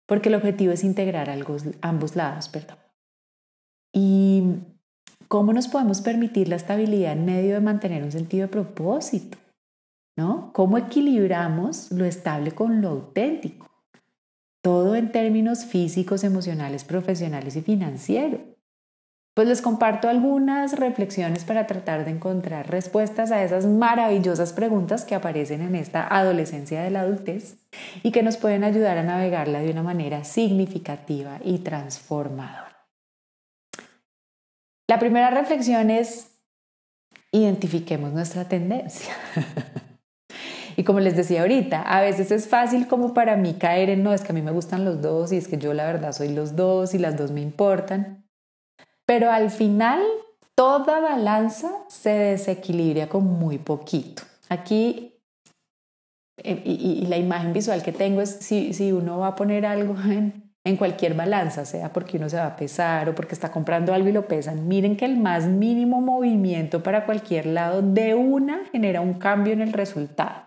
Porque 0.07 0.29
el 0.29 0.35
objetivo 0.35 0.71
es 0.71 0.83
integrar 0.83 1.29
ambos 1.81 2.15
lados, 2.15 2.47
perdón. 2.47 2.77
Y 3.93 4.43
cómo 5.27 5.51
nos 5.51 5.67
podemos 5.67 6.01
permitir 6.01 6.47
la 6.47 6.55
estabilidad 6.55 7.11
en 7.11 7.25
medio 7.25 7.55
de 7.55 7.61
mantener 7.61 8.03
un 8.03 8.11
sentido 8.11 8.47
de 8.47 8.51
propósito. 8.53 9.37
¿No? 10.17 10.51
¿Cómo 10.51 10.77
equilibramos 10.77 11.91
lo 11.91 12.03
estable 12.03 12.51
con 12.51 12.81
lo 12.81 12.89
auténtico? 12.89 13.69
Todo 14.61 14.95
en 14.95 15.11
términos 15.11 15.63
físicos, 15.63 16.23
emocionales, 16.23 16.83
profesionales 16.83 17.55
y 17.55 17.61
financieros. 17.61 18.41
Pues 19.35 19.47
les 19.47 19.61
comparto 19.61 20.09
algunas 20.09 20.79
reflexiones 20.79 21.45
para 21.45 21.67
tratar 21.67 22.03
de 22.05 22.11
encontrar 22.11 22.71
respuestas 22.71 23.31
a 23.31 23.43
esas 23.43 23.67
maravillosas 23.67 24.51
preguntas 24.51 25.05
que 25.05 25.13
aparecen 25.13 25.61
en 25.61 25.75
esta 25.75 26.07
adolescencia 26.07 26.81
de 26.81 26.89
la 26.89 27.01
adultez 27.01 27.59
y 28.01 28.11
que 28.11 28.23
nos 28.23 28.37
pueden 28.37 28.63
ayudar 28.63 28.97
a 28.97 29.03
navegarla 29.03 29.59
de 29.59 29.69
una 29.69 29.83
manera 29.83 30.23
significativa 30.23 31.39
y 31.43 31.59
transformadora. 31.59 32.87
La 34.87 34.97
primera 34.97 35.29
reflexión 35.29 35.91
es, 35.91 36.31
identifiquemos 37.31 38.13
nuestra 38.13 38.45
tendencia. 38.45 39.13
Y 40.79 40.83
como 40.83 40.99
les 40.99 41.17
decía 41.17 41.41
ahorita, 41.41 41.81
a 41.81 42.01
veces 42.01 42.31
es 42.31 42.47
fácil 42.47 42.87
como 42.87 43.15
para 43.15 43.35
mí 43.35 43.55
caer 43.55 43.89
en, 43.89 44.03
no, 44.03 44.13
es 44.13 44.21
que 44.21 44.31
a 44.31 44.35
mí 44.35 44.43
me 44.43 44.51
gustan 44.51 44.85
los 44.85 45.01
dos 45.01 45.33
y 45.33 45.37
es 45.37 45.47
que 45.47 45.57
yo 45.57 45.73
la 45.73 45.85
verdad 45.87 46.13
soy 46.13 46.29
los 46.29 46.55
dos 46.55 46.93
y 46.93 46.99
las 46.99 47.17
dos 47.17 47.31
me 47.31 47.41
importan. 47.41 48.23
Pero 49.07 49.31
al 49.31 49.49
final 49.49 49.99
toda 50.53 50.99
balanza 50.99 51.71
se 51.87 52.11
desequilibra 52.11 53.07
con 53.07 53.25
muy 53.25 53.57
poquito. 53.57 54.21
Aquí 54.49 55.15
eh, 56.43 56.61
y, 56.63 57.07
la 57.07 57.17
imagen 57.17 57.53
visual 57.53 57.81
que 57.81 57.91
tengo 57.91 58.21
es 58.21 58.29
si, 58.29 58.71
si 58.73 58.91
uno 58.91 59.17
va 59.17 59.29
a 59.29 59.35
poner 59.35 59.65
algo 59.65 59.95
en, 60.05 60.53
en 60.63 60.77
cualquier 60.77 61.15
balanza, 61.15 61.65
sea 61.65 61.91
porque 61.91 62.17
uno 62.17 62.29
se 62.29 62.37
va 62.37 62.45
a 62.45 62.55
pesar 62.55 63.09
o 63.09 63.15
porque 63.15 63.33
está 63.33 63.51
comprando 63.51 63.93
algo 63.93 64.09
y 64.09 64.11
lo 64.11 64.27
pesan, 64.27 64.67
miren 64.67 64.95
que 64.95 65.05
el 65.05 65.17
más 65.17 65.47
mínimo 65.47 66.01
movimiento 66.01 66.83
para 66.83 67.05
cualquier 67.05 67.47
lado 67.47 67.81
de 67.81 68.13
una 68.13 68.65
genera 68.71 69.01
un 69.01 69.15
cambio 69.15 69.53
en 69.53 69.61
el 69.61 69.73
resultado. 69.73 70.46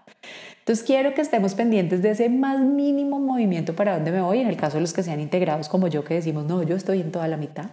Entonces 0.70 0.86
quiero 0.86 1.14
que 1.14 1.20
estemos 1.20 1.56
pendientes 1.56 2.00
de 2.00 2.10
ese 2.10 2.28
más 2.28 2.60
mínimo 2.60 3.18
movimiento 3.18 3.74
para 3.74 3.94
dónde 3.94 4.12
me 4.12 4.20
voy, 4.20 4.38
en 4.38 4.46
el 4.46 4.56
caso 4.56 4.76
de 4.76 4.82
los 4.82 4.92
que 4.92 5.02
sean 5.02 5.18
integrados 5.18 5.68
como 5.68 5.88
yo 5.88 6.04
que 6.04 6.14
decimos, 6.14 6.44
no, 6.44 6.62
yo 6.62 6.76
estoy 6.76 7.00
en 7.00 7.10
toda 7.10 7.26
la 7.26 7.36
mitad. 7.36 7.70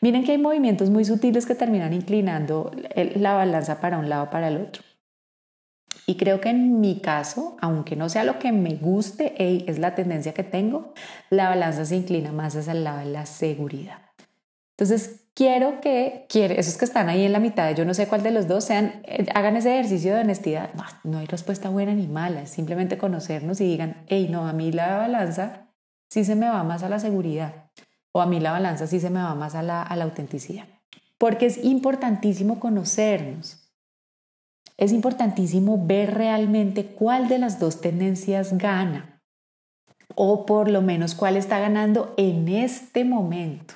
Miren 0.00 0.24
que 0.24 0.32
hay 0.32 0.38
movimientos 0.38 0.90
muy 0.90 1.04
sutiles 1.04 1.46
que 1.46 1.54
terminan 1.54 1.92
inclinando 1.92 2.72
la 3.14 3.34
balanza 3.34 3.80
para 3.80 3.98
un 3.98 4.08
lado 4.08 4.28
para 4.28 4.48
el 4.48 4.56
otro. 4.56 4.82
Y 6.08 6.16
creo 6.16 6.40
que 6.40 6.48
en 6.48 6.80
mi 6.80 6.98
caso, 6.98 7.56
aunque 7.60 7.94
no 7.94 8.08
sea 8.08 8.24
lo 8.24 8.40
que 8.40 8.50
me 8.50 8.74
guste, 8.74 9.70
es 9.70 9.78
la 9.78 9.94
tendencia 9.94 10.34
que 10.34 10.42
tengo, 10.42 10.94
la 11.30 11.48
balanza 11.48 11.84
se 11.84 11.94
inclina 11.94 12.32
más 12.32 12.56
hacia 12.56 12.72
el 12.72 12.82
lado 12.82 12.98
de 12.98 13.06
la 13.06 13.24
seguridad. 13.26 13.98
Entonces, 14.72 15.25
quiero 15.36 15.80
que 15.82 16.26
esos 16.32 16.78
que 16.78 16.86
están 16.86 17.08
ahí 17.10 17.24
en 17.24 17.32
la 17.32 17.38
mitad, 17.38 17.72
yo 17.76 17.84
no 17.84 17.94
sé 17.94 18.08
cuál 18.08 18.22
de 18.22 18.30
los 18.30 18.48
dos, 18.48 18.64
sean, 18.64 19.02
eh, 19.04 19.26
hagan 19.34 19.56
ese 19.56 19.74
ejercicio 19.74 20.14
de 20.14 20.22
honestidad. 20.22 20.70
No, 21.04 21.18
hay 21.18 21.26
respuesta 21.26 21.68
buena 21.68 21.94
ni 21.94 22.08
mala, 22.08 22.42
es 22.42 22.50
simplemente 22.50 22.98
conocernos 22.98 23.60
y 23.60 23.64
digan, 23.64 24.02
hey, 24.08 24.28
no, 24.30 24.48
a 24.48 24.54
mí 24.54 24.72
la 24.72 24.96
balanza 24.96 25.68
sí 26.10 26.24
se 26.24 26.34
me 26.34 26.48
va 26.48 26.64
más 26.64 26.82
a 26.82 26.88
la 26.88 26.98
seguridad 26.98 27.70
o 28.12 28.22
a 28.22 28.26
mí 28.26 28.40
la 28.40 28.52
balanza 28.52 28.86
sí 28.86 28.98
se 28.98 29.10
me 29.10 29.22
va 29.22 29.34
más 29.34 29.54
a 29.54 29.62
la, 29.62 29.82
a 29.82 29.94
la 29.94 30.04
autenticidad. 30.04 30.64
Porque 31.18 31.46
es 31.46 31.62
importantísimo 31.62 32.58
conocernos. 32.58 33.62
Es 34.78 34.92
importantísimo 34.92 35.86
ver 35.86 36.14
realmente 36.14 36.86
cuál 36.86 37.28
de 37.28 37.38
las 37.38 37.60
dos 37.60 37.80
tendencias 37.80 38.56
gana 38.56 39.22
o 40.14 40.46
por 40.46 40.70
lo 40.70 40.80
menos 40.80 41.14
cuál 41.14 41.36
está 41.36 41.58
ganando 41.58 42.14
en 42.16 42.48
este 42.48 43.04
momento. 43.04 43.74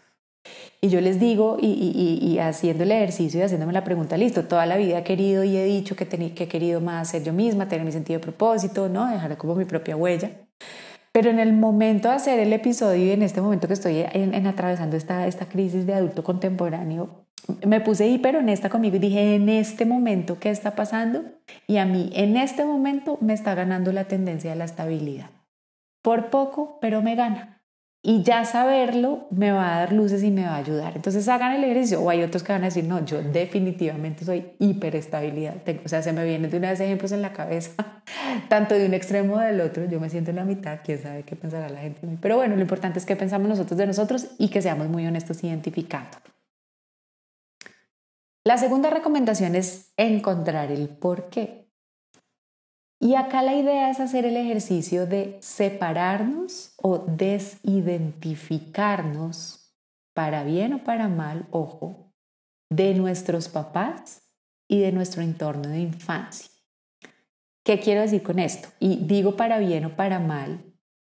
Y 0.83 0.89
yo 0.89 1.01
les 1.03 1.21
digo, 1.21 1.59
y, 1.61 2.39
haciendo 2.39 2.85
el 2.85 2.93
ejercicio 2.93 3.39
y 3.39 3.43
haciéndome 3.43 3.73
la 3.75 3.85
pregunta, 3.85 4.17
listo, 4.17 4.45
toda 4.45 4.65
la 4.65 4.79
vida 4.79 4.99
he 4.99 5.05
querido 5.05 5.45
y 5.45 5.57
he 5.57 5.65
dicho 5.65 5.95
que, 5.95 6.07
que 6.07 6.45
he 6.45 6.49
querido 6.49 6.81
más 6.81 7.09
ser 7.11 7.23
yo 7.23 7.35
misma, 7.35 7.69
tener 7.69 7.85
mi 7.85 7.93
sentido 7.93 8.19
de 8.19 8.23
propósito, 8.23 8.89
¿no? 8.89 9.07
dejar 9.11 9.37
como 9.37 9.55
mi 9.55 9.67
propia 9.67 9.95
huella. 9.95 10.31
Pero 11.13 11.29
en 11.29 11.39
el 11.39 11.53
momento 11.53 12.09
de 12.09 12.15
hacer 12.15 12.39
el 12.39 12.53
episodio 12.53 13.05
y 13.05 13.11
en 13.11 13.23
este 13.23 13.43
momento 13.43 13.67
que 13.67 13.75
estoy 13.75 14.05
en, 14.13 14.47
atravesando 14.47 14.97
esta, 14.97 15.27
esta 15.27 15.47
crisis 15.47 15.85
de 15.85 15.95
adulto 15.95 16.25
contemporáneo, 16.25 17.27
me 17.67 17.81
puse 17.81 18.07
hiper 18.07 18.37
honesta 18.37 18.71
conmigo 18.71 18.97
y 18.97 19.01
dije, 19.01 19.35
en 19.35 19.49
este 19.49 19.85
momento, 19.85 20.39
¿qué 20.39 20.51
está 20.51 20.75
pasando? 20.75 21.25
Y 21.67 21.79
a 21.79 21.85
mí, 21.85 22.11
en 22.15 22.37
este 22.37 22.65
momento, 22.65 23.19
me 23.21 23.33
está 23.33 23.55
ganando 23.55 23.93
la 23.93 24.05
tendencia 24.05 24.51
de 24.51 24.57
la 24.57 24.65
estabilidad. 24.65 25.31
Por 26.03 26.31
poco, 26.31 26.79
pero 26.81 27.03
me 27.03 27.17
gana. 27.17 27.60
Y 28.03 28.23
ya 28.23 28.47
saberlo 28.47 29.27
me 29.31 29.53
va 29.53 29.77
a 29.77 29.81
dar 29.81 29.93
luces 29.93 30.23
y 30.23 30.31
me 30.31 30.45
va 30.45 30.55
a 30.55 30.57
ayudar. 30.57 30.95
Entonces 30.97 31.29
hagan 31.29 31.53
el 31.53 31.65
ejercicio. 31.65 32.01
O 32.01 32.09
hay 32.09 32.23
otros 32.23 32.43
que 32.43 32.53
van 32.53 32.63
a 32.63 32.67
decir, 32.67 32.85
no, 32.85 33.05
yo 33.05 33.23
definitivamente 33.23 34.25
soy 34.25 34.53
hiperestabilidad. 34.59 35.57
O 35.85 35.89
sea, 35.89 36.03
se 36.03 36.13
me 36.15 36.25
vienen 36.25 36.51
de 36.51 36.57
una 36.57 36.71
vez 36.71 36.81
ejemplos 36.81 37.13
en 37.13 37.21
la 37.21 37.35
cabeza, 37.35 38.03
tanto 38.49 38.75
de 38.75 38.87
un 38.87 38.95
extremo 38.95 39.39
del 39.39 39.61
otro. 39.61 39.85
Yo 39.85 40.01
me 40.01 40.09
siento 40.09 40.31
en 40.31 40.37
la 40.37 40.45
mitad, 40.45 40.81
quién 40.83 41.03
sabe 41.03 41.25
qué 41.25 41.37
pensará 41.37 41.69
la 41.69 41.81
gente. 41.81 42.01
Pero 42.23 42.37
bueno, 42.37 42.57
lo 42.57 42.63
importante 42.63 42.99
es 42.99 43.05
que 43.05 43.17
pensamos 43.17 43.49
nosotros 43.49 43.77
de 43.77 43.87
nosotros 43.87 44.29
y 44.39 44.49
que 44.49 44.63
seamos 44.63 44.89
muy 44.89 45.07
honestos 45.07 45.45
identificando. 45.45 46.17
La 48.45 48.57
segunda 48.57 48.89
recomendación 48.89 49.55
es 49.55 49.93
encontrar 49.99 50.73
el 50.73 50.89
por 50.89 51.29
qué. 51.29 51.70
Y 53.03 53.15
acá 53.15 53.43
la 53.43 53.55
idea 53.55 53.89
es 53.91 53.99
hacer 53.99 54.27
el 54.27 54.37
ejercicio 54.37 55.07
de 55.07 55.39
separarnos 55.41 56.75
o 56.77 56.99
desidentificarnos, 56.99 59.57
para 60.15 60.45
bien 60.45 60.75
o 60.75 60.85
para 60.85 61.09
mal, 61.09 61.49
ojo, 61.51 62.13
de 62.71 62.93
nuestros 62.95 63.49
papás 63.49 64.31
y 64.69 64.81
de 64.81 64.93
nuestro 64.93 65.23
entorno 65.23 65.71
de 65.71 65.81
infancia. 65.81 66.51
¿Qué 67.65 67.81
quiero 67.81 68.03
decir 68.03 68.23
con 68.23 68.39
esto? 68.39 68.69
Y 68.81 69.07
digo 69.07 69.35
para 69.37 69.59
bien 69.59 69.87
o 69.87 69.97
para 69.97 70.19
mal, 70.19 70.63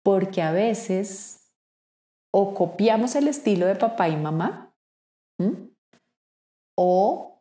porque 0.02 0.40
a 0.40 0.52
veces 0.52 1.52
o 2.32 2.54
copiamos 2.54 3.14
el 3.14 3.28
estilo 3.28 3.66
de 3.66 3.76
papá 3.76 4.08
y 4.08 4.16
mamá, 4.16 4.74
o 6.76 7.33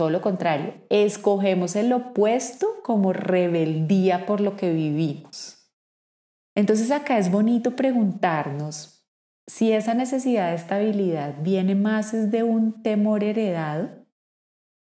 todo 0.00 0.08
lo 0.08 0.22
contrario, 0.22 0.72
escogemos 0.88 1.76
el 1.76 1.92
opuesto 1.92 2.66
como 2.82 3.12
rebeldía 3.12 4.24
por 4.24 4.40
lo 4.40 4.56
que 4.56 4.72
vivimos. 4.72 5.70
Entonces 6.54 6.90
acá 6.90 7.18
es 7.18 7.30
bonito 7.30 7.76
preguntarnos 7.76 9.06
si 9.46 9.72
esa 9.72 9.92
necesidad 9.92 10.48
de 10.48 10.54
estabilidad 10.54 11.42
viene 11.42 11.74
más 11.74 12.30
de 12.30 12.42
un 12.42 12.82
temor 12.82 13.22
heredado, 13.22 13.90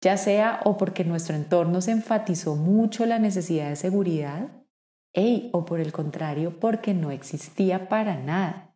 ya 0.02 0.18
sea 0.18 0.60
o 0.66 0.78
porque 0.78 1.04
nuestro 1.04 1.36
entorno 1.36 1.82
se 1.82 1.94
enfatizó 1.94 2.56
mucho 2.56 3.08
la 3.08 3.18
necesidad 3.18 3.70
de 3.70 3.76
seguridad, 3.76 4.52
o 5.52 5.66
por 5.66 5.80
el 5.80 5.92
contrario, 5.92 6.60
porque 6.60 6.94
no 6.94 7.10
existía 7.10 7.90
para 7.90 8.18
nada. 8.18 8.67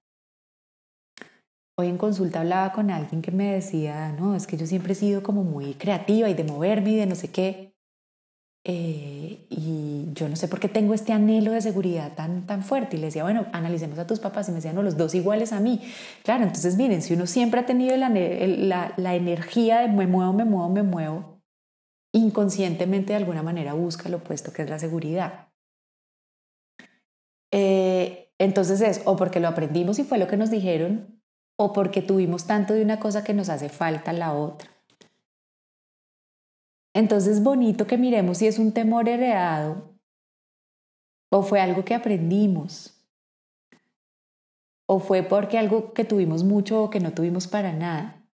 Hoy 1.82 1.88
en 1.88 1.98
consulta 1.98 2.42
hablaba 2.42 2.72
con 2.74 2.92
alguien 2.92 3.24
que 3.24 3.32
me 3.32 3.54
decía, 3.54 4.12
no, 4.12 4.36
es 4.36 4.46
que 4.46 4.56
yo 4.56 4.68
siempre 4.68 4.94
he 4.94 4.96
sido 4.96 5.24
como 5.24 5.44
muy 5.44 5.74
creativa 5.74 6.30
y 6.30 6.36
de 6.36 6.44
moverme 6.44 6.92
y 6.92 6.96
de 6.96 7.08
no 7.08 7.16
sé 7.16 7.32
qué. 7.32 7.74
Eh, 8.64 9.48
y 9.50 10.10
yo 10.14 10.30
no 10.30 10.36
sé 10.36 10.48
por 10.48 10.60
qué 10.60 10.70
tengo 10.70 10.94
este 10.94 11.12
anhelo 11.12 11.54
de 11.54 11.60
seguridad 11.60 12.14
tan, 12.14 12.46
tan 12.46 12.62
fuerte. 12.62 12.98
Y 12.98 13.00
le 13.00 13.08
decía, 13.08 13.24
bueno, 13.24 13.48
analicemos 13.52 13.98
a 13.98 14.06
tus 14.06 14.20
papás. 14.20 14.48
Y 14.48 14.52
me 14.52 14.58
decían, 14.58 14.76
no, 14.76 14.84
los 14.84 14.96
dos 14.96 15.16
iguales 15.16 15.54
a 15.54 15.60
mí. 15.60 15.82
Claro, 16.24 16.44
entonces 16.44 16.78
miren, 16.78 17.02
si 17.02 17.16
uno 17.16 17.26
siempre 17.26 17.62
ha 17.62 17.66
tenido 17.66 17.98
la, 17.98 18.10
la, 18.10 18.94
la 18.96 19.16
energía 19.16 19.80
de 19.80 19.88
me 19.88 20.06
muevo, 20.06 20.34
me 20.34 20.46
muevo, 20.46 20.70
me 20.70 20.84
muevo, 20.84 21.42
inconscientemente 22.14 23.14
de 23.14 23.18
alguna 23.18 23.42
manera 23.42 23.74
busca 23.74 24.08
lo 24.08 24.18
opuesto 24.18 24.54
que 24.54 24.62
es 24.62 24.70
la 24.70 24.78
seguridad. 24.78 25.48
Eh, 27.52 28.32
entonces 28.38 28.82
es 28.82 29.02
o 29.06 29.16
porque 29.16 29.40
lo 29.40 29.48
aprendimos 29.48 29.98
y 29.98 30.04
fue 30.04 30.20
lo 30.20 30.28
que 30.28 30.38
nos 30.38 30.52
dijeron, 30.52 31.21
o 31.64 31.74
porque 31.74 32.02
tuvimos 32.02 32.48
tanto 32.48 32.74
de 32.74 32.82
una 32.82 33.00
cosa 33.00 33.24
que 33.24 33.36
nos 33.36 33.50
hace 33.50 33.70
falta 33.70 34.14
la 34.14 34.34
otra. 34.34 34.68
Entonces 36.94 37.38
es 37.38 37.44
bonito 37.44 37.86
que 37.86 37.98
miremos 37.98 38.40
si 38.40 38.48
es 38.48 38.58
un 38.58 38.74
temor 38.74 39.08
heredado 39.08 39.96
o 41.30 41.44
fue 41.44 41.62
algo 41.62 41.86
que 41.86 41.94
aprendimos 41.94 42.98
o 44.88 45.00
fue 45.00 45.22
porque 45.22 45.60
algo 45.60 45.94
que 45.94 46.04
tuvimos 46.04 46.44
mucho 46.44 46.84
o 46.84 46.90
que 46.90 47.00
no 47.00 47.14
tuvimos 47.14 47.48
para 47.48 47.72
nada. 47.72 48.26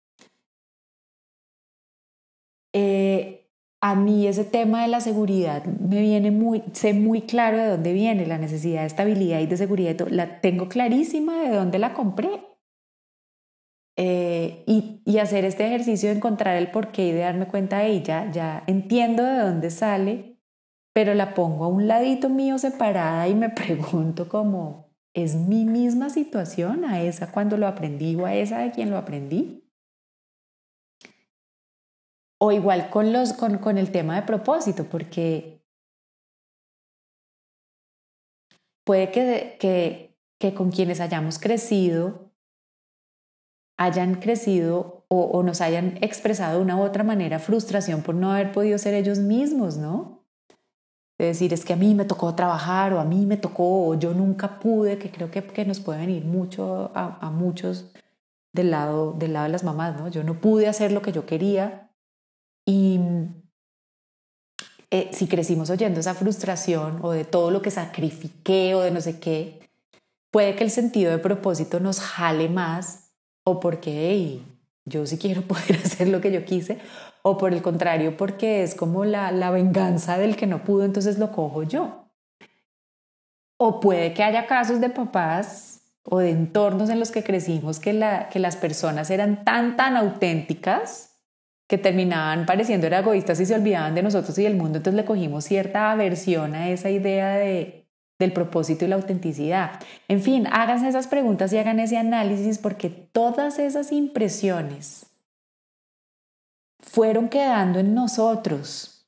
Eh, 2.72 3.50
a 3.80 3.94
mí 3.96 4.26
ese 4.28 4.44
tema 4.44 4.82
de 4.82 4.88
la 4.88 5.00
seguridad 5.00 5.64
me 5.64 6.00
viene 6.00 6.30
muy, 6.30 6.62
sé 6.72 6.94
muy 6.94 7.22
claro 7.22 7.58
de 7.58 7.68
dónde 7.70 7.92
viene 7.92 8.24
la 8.24 8.38
necesidad 8.38 8.82
de 8.82 8.86
estabilidad 8.86 9.40
y 9.40 9.46
de 9.46 9.56
seguridad. 9.56 10.08
La 10.10 10.40
tengo 10.40 10.68
clarísima 10.68 11.42
de 11.42 11.56
dónde 11.56 11.78
la 11.80 11.92
compré. 11.92 12.55
Eh, 13.98 14.62
y, 14.66 15.18
hacer 15.18 15.46
este 15.46 15.66
ejercicio 15.66 16.10
de 16.10 16.16
encontrar 16.16 16.56
el 16.56 16.70
porqué 16.70 17.06
y 17.06 17.12
de 17.12 17.20
darme 17.20 17.48
cuenta 17.48 17.78
de 17.78 17.92
ella, 17.92 18.30
ya 18.30 18.62
entiendo 18.66 19.24
de 19.24 19.38
dónde 19.38 19.70
sale, 19.70 20.38
pero 20.92 21.14
la 21.14 21.32
pongo 21.32 21.64
a 21.64 21.68
un 21.68 21.88
ladito 21.88 22.28
mío 22.28 22.58
separada 22.58 23.26
y 23.26 23.34
me 23.34 23.48
pregunto 23.50 24.28
como, 24.28 24.94
¿es 25.14 25.34
mi 25.34 25.64
misma 25.64 26.10
situación 26.10 26.84
a 26.84 27.00
esa 27.02 27.32
cuando 27.32 27.56
lo 27.56 27.66
aprendí 27.66 28.14
o 28.16 28.26
a 28.26 28.34
esa 28.34 28.58
de 28.58 28.72
quien 28.72 28.90
lo 28.90 28.98
aprendí? 28.98 29.64
O 32.38 32.52
igual 32.52 32.90
con, 32.90 33.14
los, 33.14 33.32
con, 33.32 33.56
con 33.56 33.78
el 33.78 33.90
tema 33.90 34.16
de 34.16 34.26
propósito, 34.26 34.84
porque 34.84 35.64
puede 38.84 39.10
que, 39.10 39.56
que, 39.58 40.18
que 40.38 40.52
con 40.52 40.70
quienes 40.70 41.00
hayamos 41.00 41.38
crecido 41.38 42.25
hayan 43.76 44.16
crecido 44.16 45.04
o, 45.08 45.42
nos 45.42 45.60
hayan 45.60 45.98
expresado 46.00 46.56
de 46.56 46.62
una 46.64 46.76
u 46.76 46.82
otra 46.82 47.04
manera 47.04 47.38
frustración 47.38 48.02
por 48.02 48.14
no 48.14 48.32
haber 48.32 48.50
podido 48.52 48.76
ser 48.78 48.94
ellos 48.94 49.18
mismos, 49.18 49.76
¿no? 49.76 50.24
De 51.18 51.26
decir, 51.26 51.52
es 51.52 51.64
que 51.64 51.72
a 51.72 51.76
mí 51.76 51.94
me 51.94 52.04
tocó 52.04 52.34
trabajar 52.34 52.92
o 52.92 53.00
a 53.00 53.04
mí 53.04 53.24
me 53.24 53.36
tocó 53.36 53.86
o 53.86 53.94
yo 53.94 54.12
nunca 54.14 54.58
pude, 54.58 54.98
que 54.98 55.10
creo 55.10 55.30
que, 55.30 55.44
que 55.44 55.64
nos 55.64 55.80
puede 55.80 56.00
venir 56.00 56.24
mucho 56.24 56.90
a, 56.94 57.30
muchos 57.30 57.92
del 58.52 58.70
lado, 58.72 59.12
del 59.12 59.32
lado 59.32 59.44
de 59.44 59.52
las 59.52 59.64
mamás, 59.64 59.96
¿no? 59.98 60.08
Yo 60.08 60.24
no 60.24 60.40
pude 60.40 60.66
hacer 60.66 60.90
lo 60.90 61.02
que 61.02 61.12
yo 61.12 61.24
quería 61.24 61.92
y 62.66 63.00
eh, 64.90 65.10
si 65.12 65.28
crecimos 65.28 65.70
oyendo 65.70 66.00
esa 66.00 66.14
frustración 66.14 66.98
o 67.02 67.12
de 67.12 67.24
todo 67.24 67.50
lo 67.50 67.62
que 67.62 67.70
sacrifiqué 67.70 68.74
o 68.74 68.80
de 68.80 68.90
no 68.90 69.00
sé 69.00 69.20
qué, 69.20 69.70
puede 70.32 70.56
que 70.56 70.64
el 70.64 70.70
sentido 70.70 71.12
de 71.12 71.18
propósito 71.18 71.78
nos 71.80 72.00
jale 72.00 72.48
más 72.48 73.05
o 73.48 73.60
porque 73.60 74.40
yo 74.84 75.06
sí 75.06 75.18
quiero 75.18 75.42
poder 75.52 75.76
hacer 75.84 76.08
lo 76.08 76.20
que 76.20 76.32
yo 76.32 76.44
quise, 76.44 76.78
o 77.22 77.38
por 77.38 77.52
el 77.52 77.62
contrario, 77.62 78.16
porque 78.16 78.62
es 78.62 78.74
como 78.74 79.04
la, 79.04 79.32
la 79.32 79.50
venganza 79.50 80.18
del 80.18 80.36
que 80.36 80.46
no 80.46 80.64
pudo, 80.64 80.84
entonces 80.84 81.18
lo 81.18 81.32
cojo 81.32 81.62
yo. 81.62 82.10
O 83.58 83.80
puede 83.80 84.12
que 84.12 84.22
haya 84.22 84.46
casos 84.46 84.80
de 84.80 84.90
papás 84.90 85.80
o 86.04 86.18
de 86.18 86.30
entornos 86.30 86.90
en 86.90 87.00
los 87.00 87.10
que 87.10 87.24
crecimos 87.24 87.80
que, 87.80 87.92
la, 87.92 88.28
que 88.28 88.38
las 88.38 88.56
personas 88.56 89.10
eran 89.10 89.44
tan, 89.44 89.76
tan 89.76 89.96
auténticas 89.96 91.16
que 91.68 91.78
terminaban 91.78 92.46
pareciendo 92.46 92.86
egoístas 92.86 93.40
y 93.40 93.46
se 93.46 93.54
olvidaban 93.54 93.94
de 93.94 94.02
nosotros 94.02 94.38
y 94.38 94.44
del 94.44 94.54
mundo, 94.54 94.78
entonces 94.78 94.94
le 94.94 95.04
cogimos 95.04 95.44
cierta 95.44 95.90
aversión 95.90 96.54
a 96.54 96.68
esa 96.68 96.90
idea 96.90 97.34
de, 97.36 97.85
del 98.18 98.32
propósito 98.32 98.84
y 98.84 98.88
la 98.88 98.96
autenticidad. 98.96 99.80
En 100.08 100.20
fin, 100.20 100.46
háganse 100.50 100.88
esas 100.88 101.06
preguntas 101.06 101.52
y 101.52 101.58
hagan 101.58 101.80
ese 101.80 101.98
análisis 101.98 102.58
porque 102.58 102.88
todas 102.88 103.58
esas 103.58 103.92
impresiones 103.92 105.06
fueron 106.78 107.28
quedando 107.28 107.78
en 107.78 107.94
nosotros 107.94 109.06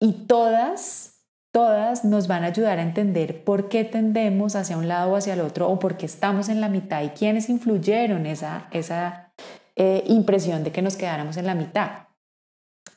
y 0.00 0.12
todas, 0.26 1.26
todas 1.52 2.04
nos 2.04 2.28
van 2.28 2.44
a 2.44 2.48
ayudar 2.48 2.78
a 2.78 2.82
entender 2.82 3.44
por 3.44 3.68
qué 3.68 3.84
tendemos 3.84 4.56
hacia 4.56 4.78
un 4.78 4.88
lado 4.88 5.12
o 5.12 5.16
hacia 5.16 5.34
el 5.34 5.40
otro 5.40 5.68
o 5.68 5.78
por 5.78 5.96
qué 5.96 6.06
estamos 6.06 6.48
en 6.48 6.60
la 6.60 6.68
mitad 6.68 7.02
y 7.02 7.10
quiénes 7.10 7.50
influyeron 7.50 8.24
esa, 8.26 8.68
esa 8.70 9.32
eh, 9.76 10.04
impresión 10.06 10.64
de 10.64 10.72
que 10.72 10.82
nos 10.82 10.96
quedáramos 10.96 11.36
en 11.36 11.46
la 11.46 11.54
mitad. 11.54 12.09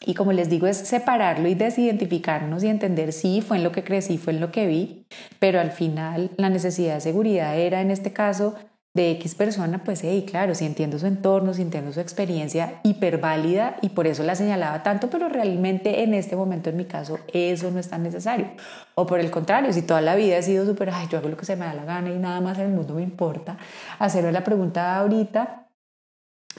Y 0.05 0.13
como 0.13 0.33
les 0.33 0.49
digo, 0.49 0.67
es 0.67 0.77
separarlo 0.77 1.47
y 1.47 1.55
desidentificarnos 1.55 2.63
y 2.63 2.67
entender 2.67 3.13
si 3.13 3.41
fue 3.41 3.57
en 3.57 3.63
lo 3.63 3.71
que 3.71 3.83
crecí, 3.83 4.17
fue 4.17 4.33
en 4.33 4.39
lo 4.39 4.51
que 4.51 4.67
vi, 4.67 5.05
pero 5.39 5.59
al 5.59 5.71
final 5.71 6.31
la 6.37 6.49
necesidad 6.49 6.95
de 6.95 7.01
seguridad 7.01 7.57
era 7.57 7.81
en 7.81 7.91
este 7.91 8.11
caso 8.11 8.55
de 8.93 9.09
X 9.11 9.33
persona, 9.33 9.83
pues 9.83 10.01
hey, 10.03 10.23
claro, 10.27 10.53
si 10.53 10.65
entiendo 10.65 10.99
su 10.99 11.07
entorno, 11.07 11.55
si 11.55 11.63
entiendo 11.63 11.91
su 11.91 11.99
experiencia 11.99 12.79
hiperválida 12.83 13.77
y 13.81 13.89
por 13.89 14.05
eso 14.05 14.21
la 14.21 14.35
señalaba 14.35 14.83
tanto, 14.83 15.09
pero 15.09 15.29
realmente 15.29 16.03
en 16.03 16.13
este 16.13 16.35
momento 16.35 16.69
en 16.69 16.77
mi 16.77 16.85
caso 16.85 17.17
eso 17.33 17.71
no 17.71 17.79
es 17.79 17.89
tan 17.89 18.03
necesario. 18.03 18.49
O 18.93 19.07
por 19.07 19.19
el 19.19 19.31
contrario, 19.31 19.73
si 19.73 19.81
toda 19.81 20.01
la 20.01 20.13
vida 20.13 20.37
he 20.37 20.43
sido 20.43 20.65
súper, 20.65 20.91
ay, 20.91 21.07
yo 21.09 21.17
hago 21.17 21.29
lo 21.29 21.37
que 21.37 21.45
se 21.45 21.55
me 21.55 21.65
da 21.65 21.73
la 21.73 21.85
gana 21.85 22.11
y 22.11 22.19
nada 22.19 22.39
más 22.39 22.59
en 22.59 22.65
el 22.65 22.71
mundo 22.73 22.93
me 22.93 23.01
importa, 23.01 23.57
hacerme 23.97 24.31
la 24.31 24.43
pregunta 24.43 24.95
ahorita 24.97 25.62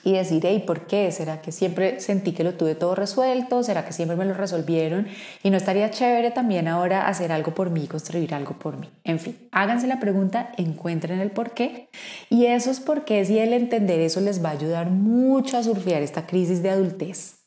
y 0.05 0.13
decir, 0.13 0.43
hey, 0.45 0.63
¿por 0.67 0.87
qué? 0.87 1.11
¿Será 1.11 1.41
que 1.41 1.51
siempre 1.51 1.99
sentí 1.99 2.33
que 2.33 2.45
lo 2.45 2.55
tuve 2.55 2.75
todo 2.75 2.95
resuelto? 2.95 3.63
¿Será 3.63 3.87
que 3.87 3.93
siempre 3.93 4.17
me 4.17 4.27
lo 4.27 4.35
resolvieron? 4.35 5.09
Y 5.43 5.51
no 5.51 5.57
estaría 5.57 5.91
chévere 5.91 6.31
también 6.31 6.69
ahora 6.69 7.09
hacer 7.09 7.33
algo 7.33 7.55
por 7.55 7.71
mí, 7.71 7.87
construir 7.87 8.35
algo 8.35 8.53
por 8.59 8.77
mí. 8.77 8.91
En 9.03 9.19
fin, 9.19 9.49
háganse 9.51 9.87
la 9.87 10.01
pregunta, 10.01 10.53
encuentren 10.59 11.21
el 11.21 11.31
por 11.31 11.53
qué. 11.53 11.89
Y 12.29 12.47
esos 12.47 12.81
porqués 12.81 13.31
y 13.31 13.39
el 13.39 13.55
entender 13.55 14.01
eso 14.01 14.21
les 14.21 14.45
va 14.45 14.51
a 14.51 14.53
ayudar 14.53 14.91
mucho 14.91 15.57
a 15.57 15.63
surfear 15.63 16.03
esta 16.03 16.27
crisis 16.27 16.63
de 16.63 16.71
adultez. 16.71 17.39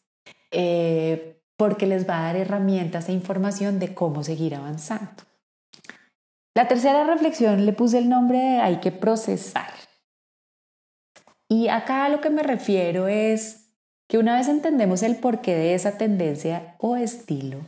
Eh, 0.51 1.35
porque 1.57 1.87
les 1.87 2.07
va 2.07 2.19
a 2.19 2.23
dar 2.23 2.35
herramientas 2.35 3.09
e 3.09 3.13
información 3.13 3.79
de 3.79 3.93
cómo 3.93 4.23
seguir 4.23 4.55
avanzando. 4.55 5.23
La 6.55 6.67
tercera 6.67 7.03
reflexión 7.03 7.65
le 7.67 7.73
puse 7.73 7.99
el 7.99 8.09
nombre 8.09 8.39
de 8.39 8.57
hay 8.57 8.77
que 8.77 8.91
procesar. 8.91 9.86
Y 11.49 11.69
acá 11.69 12.05
a 12.05 12.09
lo 12.09 12.19
que 12.19 12.29
me 12.29 12.43
refiero 12.43 13.07
es 13.07 13.71
que 14.07 14.17
una 14.17 14.35
vez 14.35 14.47
entendemos 14.47 15.03
el 15.03 15.15
porqué 15.15 15.55
de 15.55 15.73
esa 15.75 15.97
tendencia 15.97 16.75
o 16.79 16.95
estilo, 16.95 17.67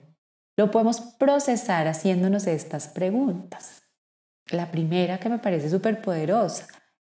lo 0.58 0.72
podemos 0.72 1.00
procesar 1.00 1.88
haciéndonos 1.88 2.48
estas 2.48 2.90
preguntas. 2.90 3.84
La 4.52 4.72
primera 4.72 5.20
que 5.20 5.30
me 5.30 5.40
parece 5.40 5.70
súper 5.70 6.02
poderosa, 6.02 6.68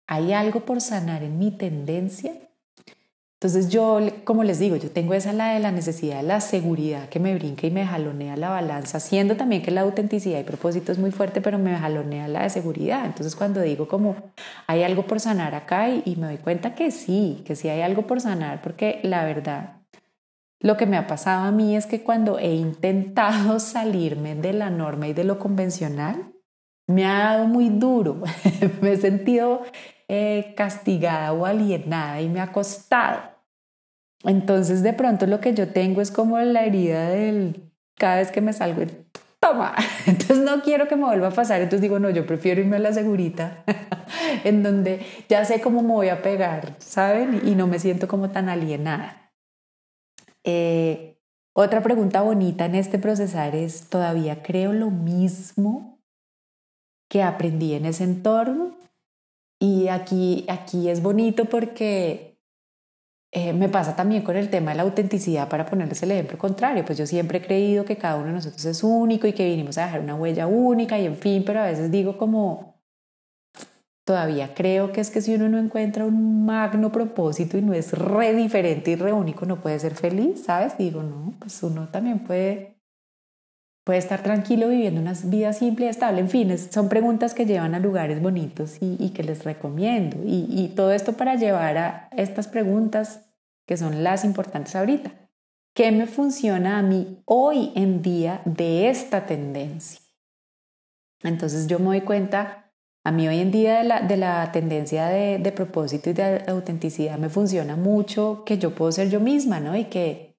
¿hay 0.07 0.33
algo 0.33 0.65
por 0.65 0.81
sanar 0.81 1.23
en 1.23 1.39
mi 1.39 1.51
tendencia? 1.51 2.33
Entonces 3.43 3.71
yo, 3.71 3.99
como 4.23 4.45
les 4.45 4.61
digo, 4.61 4.77
yo 4.77 4.89
tengo 4.89 5.15
esa 5.15 5.33
la 5.33 5.55
de 5.55 5.59
la 5.59 5.73
necesidad 5.73 6.19
de 6.19 6.23
la 6.23 6.41
seguridad 6.41 7.09
que 7.09 7.19
me 7.19 7.35
brinca 7.35 7.67
y 7.67 7.73
me 7.73 7.85
jalonea 7.85 8.37
la 8.37 8.51
balanza, 8.51 9.01
siendo 9.01 9.35
también 9.35 9.63
que 9.63 9.73
la 9.73 9.81
autenticidad 9.81 10.39
y 10.39 10.45
propósito 10.45 10.93
es 10.93 10.99
muy 11.01 11.11
fuerte, 11.11 11.41
pero 11.41 11.59
me 11.59 11.77
jalonea 11.77 12.29
la 12.29 12.45
de 12.45 12.51
seguridad. 12.51 13.05
Entonces 13.05 13.35
cuando 13.35 13.61
digo 13.61 13.89
como 13.89 14.15
hay 14.69 14.85
algo 14.85 15.09
por 15.09 15.19
sanar 15.19 15.57
acá 15.57 15.89
y, 15.89 16.15
me 16.15 16.29
doy 16.29 16.37
cuenta 16.37 16.77
que 16.77 16.93
sí, 16.93 17.43
que 17.45 17.57
sí 17.57 17.69
hay 17.69 17.81
algo 17.81 18.07
por 18.07 18.21
sanar, 18.21 18.63
porque 18.63 19.01
la 19.03 19.25
verdad, 19.25 19.81
lo 20.61 20.77
que 20.77 20.87
me 20.87 20.97
ha 20.97 21.09
pasado 21.09 21.45
a 21.45 21.51
mí 21.51 21.75
es 21.75 21.87
que 21.87 22.05
cuando 22.05 22.39
he 22.39 22.55
intentado 22.55 23.59
salirme 23.59 24.37
de 24.37 24.53
la 24.53 24.71
norma 24.71 25.09
y 25.09 25.15
de 25.15 25.25
lo 25.25 25.41
convencional, 25.41 26.33
me 26.87 27.07
ha 27.07 27.25
dado 27.25 27.49
muy 27.49 27.71
duro, 27.71 28.23
me 28.81 28.93
he 28.93 28.97
sentido 28.99 29.63
eh, 30.07 30.55
castigada 30.57 31.33
o 31.33 31.45
alienada 31.45 32.21
y 32.21 32.29
me 32.29 32.41
ha 32.41 32.53
costado. 32.53 33.32
Entonces 34.25 34.83
de 34.83 34.93
pronto 34.93 35.27
lo 35.27 35.41
que 35.41 35.55
yo 35.55 35.69
tengo 35.69 36.01
es 36.01 36.11
como 36.11 36.39
la 36.39 36.65
herida 36.65 37.09
del 37.11 37.73
cada 37.97 38.17
vez 38.17 38.31
que 38.31 38.41
me 38.41 38.53
salgo, 38.53 38.83
toma, 39.39 39.75
entonces 40.07 40.39
no 40.39 40.63
quiero 40.63 40.89
que 40.89 40.97
me 40.97 41.05
vuelva 41.05 41.29
a 41.29 41.33
pasar, 41.33 41.61
entonces 41.61 41.83
digo, 41.83 41.99
no, 41.99 42.11
yo 42.11 42.27
prefiero 42.27 42.61
irme 42.61 42.77
a 42.77 42.81
la 42.81 42.93
segurita, 42.93 43.65
en 44.45 44.63
donde 44.63 45.05
ya 45.29 45.45
sé 45.45 45.61
cómo 45.61 45.83
me 45.83 45.93
voy 45.93 46.09
a 46.09 46.23
pegar, 46.23 46.77
¿saben? 46.79 47.43
Y 47.45 47.55
no 47.55 47.67
me 47.67 47.79
siento 47.79 48.09
como 48.09 48.31
tan 48.31 48.49
alienada. 48.49 49.33
Eh, 50.45 51.19
otra 51.55 51.83
pregunta 51.83 52.23
bonita 52.23 52.65
en 52.65 52.75
este 52.75 52.99
procesar 52.99 53.55
es, 53.55 53.89
¿todavía 53.89 54.43
creo 54.43 54.73
lo 54.73 54.91
mismo 54.91 56.01
que 57.09 57.23
aprendí 57.23 57.75
en 57.75 57.87
ese 57.87 58.05
entorno? 58.05 58.77
Y 59.61 59.89
aquí, 59.89 60.47
aquí 60.49 60.89
es 60.89 61.03
bonito 61.03 61.45
porque 61.45 62.32
eh, 63.35 63.55
me 63.55 63.71
pasa 63.71 63.97
también 63.97 64.23
con 64.23 64.37
el 64.37 64.51
tema 64.51 64.73
de 64.73 64.77
la 64.77 64.83
autenticidad, 64.83 65.49
para 65.49 65.65
ponerles 65.65 66.03
el 66.03 66.11
ejemplo 66.11 66.37
contrario, 66.37 66.85
pues 66.85 66.99
yo 66.99 67.07
siempre 67.07 67.39
he 67.39 67.43
creído 67.43 67.87
que 67.87 67.97
cada 67.97 68.17
uno 68.17 68.27
de 68.27 68.33
nosotros 68.35 68.63
es 68.67 68.85
único 68.85 69.27
y 69.27 69.33
que 69.33 69.47
vinimos 69.47 69.79
a 69.79 69.87
dejar 69.87 70.01
una 70.01 70.15
huella 70.15 70.47
única 70.47 70.99
y 70.99 71.07
en 71.07 71.17
fin, 71.17 71.43
pero 71.47 71.61
a 71.61 71.65
veces 71.65 71.91
digo 71.91 72.19
como, 72.19 72.75
todavía 74.05 74.53
creo 74.55 74.93
que 74.93 75.01
es 75.01 75.11
que 75.11 75.23
si 75.23 75.35
uno 75.35 75.49
no 75.49 75.59
encuentra 75.59 76.05
un 76.05 76.45
magno 76.45 76.93
propósito 76.93 77.57
y 77.57 77.63
no 77.63 77.73
es 77.73 77.93
re 77.93 78.35
diferente 78.35 78.91
y 78.91 78.97
re 78.97 79.15
único, 79.15 79.47
no 79.47 79.57
puede 79.63 79.79
ser 79.79 79.95
feliz, 79.95 80.45
¿sabes? 80.45 80.77
Digo, 80.77 81.03
no, 81.03 81.33
pues 81.39 81.63
uno 81.63 81.89
también 81.89 82.19
puede, 82.19 82.72
puede 83.85 83.99
estar 83.99 84.23
tranquilo 84.23 84.69
viviendo 84.69 85.01
una 85.01 85.15
vida 85.25 85.53
simple 85.53 85.87
y 85.87 85.89
estable. 85.89 86.21
En 86.21 86.31
fin, 86.31 86.57
son 86.59 86.89
preguntas 86.89 87.35
que 87.35 87.47
llevan 87.47 87.75
a 87.75 87.81
lugares 87.81 88.23
bonitos 88.23 88.77
y, 88.81 89.11
que 89.11 89.23
les 89.23 89.45
recomiendo. 89.45 90.19
y 90.25 90.73
todo 90.77 90.93
esto 90.93 91.15
para 91.15 91.35
llevar 91.37 91.79
a 91.79 92.09
estas 92.17 92.49
preguntas 92.49 93.21
que 93.67 93.77
son 93.77 94.03
las 94.03 94.25
importantes 94.25 94.77
ahorita. 94.77 95.13
¿Qué 95.75 95.91
me 95.91 96.07
funciona 96.07 96.79
a 96.79 96.83
mí 96.83 97.23
hoy 97.25 97.73
en 97.75 98.03
día 98.03 98.43
de 98.45 98.91
esta 98.91 99.25
tendencia? 99.25 100.01
Entonces 101.23 101.67
yo 101.67 101.79
me 101.79 101.87
doy 101.87 102.01
cuenta, 102.03 102.73
a 103.05 103.13
mí 103.13 103.27
hoy 103.27 103.39
en 103.39 103.51
día 103.51 103.79
de 103.79 103.85
la, 103.85 104.01
de 104.03 104.17
la 104.19 104.53
tendencia 104.53 105.07
de, 105.07 105.39
de, 105.39 105.53
propósito 105.53 106.11
y 106.11 106.13
de 106.13 106.43
autenticidad 106.47 107.17
me 107.17 107.31
funciona 107.31 107.77
mucho 107.77 108.43
que 108.45 108.59
yo 108.59 108.75
puedo 108.75 108.93
ser 108.93 109.09
yo 109.09 109.21
misma, 109.21 109.61
¿no? 109.61 109.75
Y 109.77 109.85
que, 109.85 110.32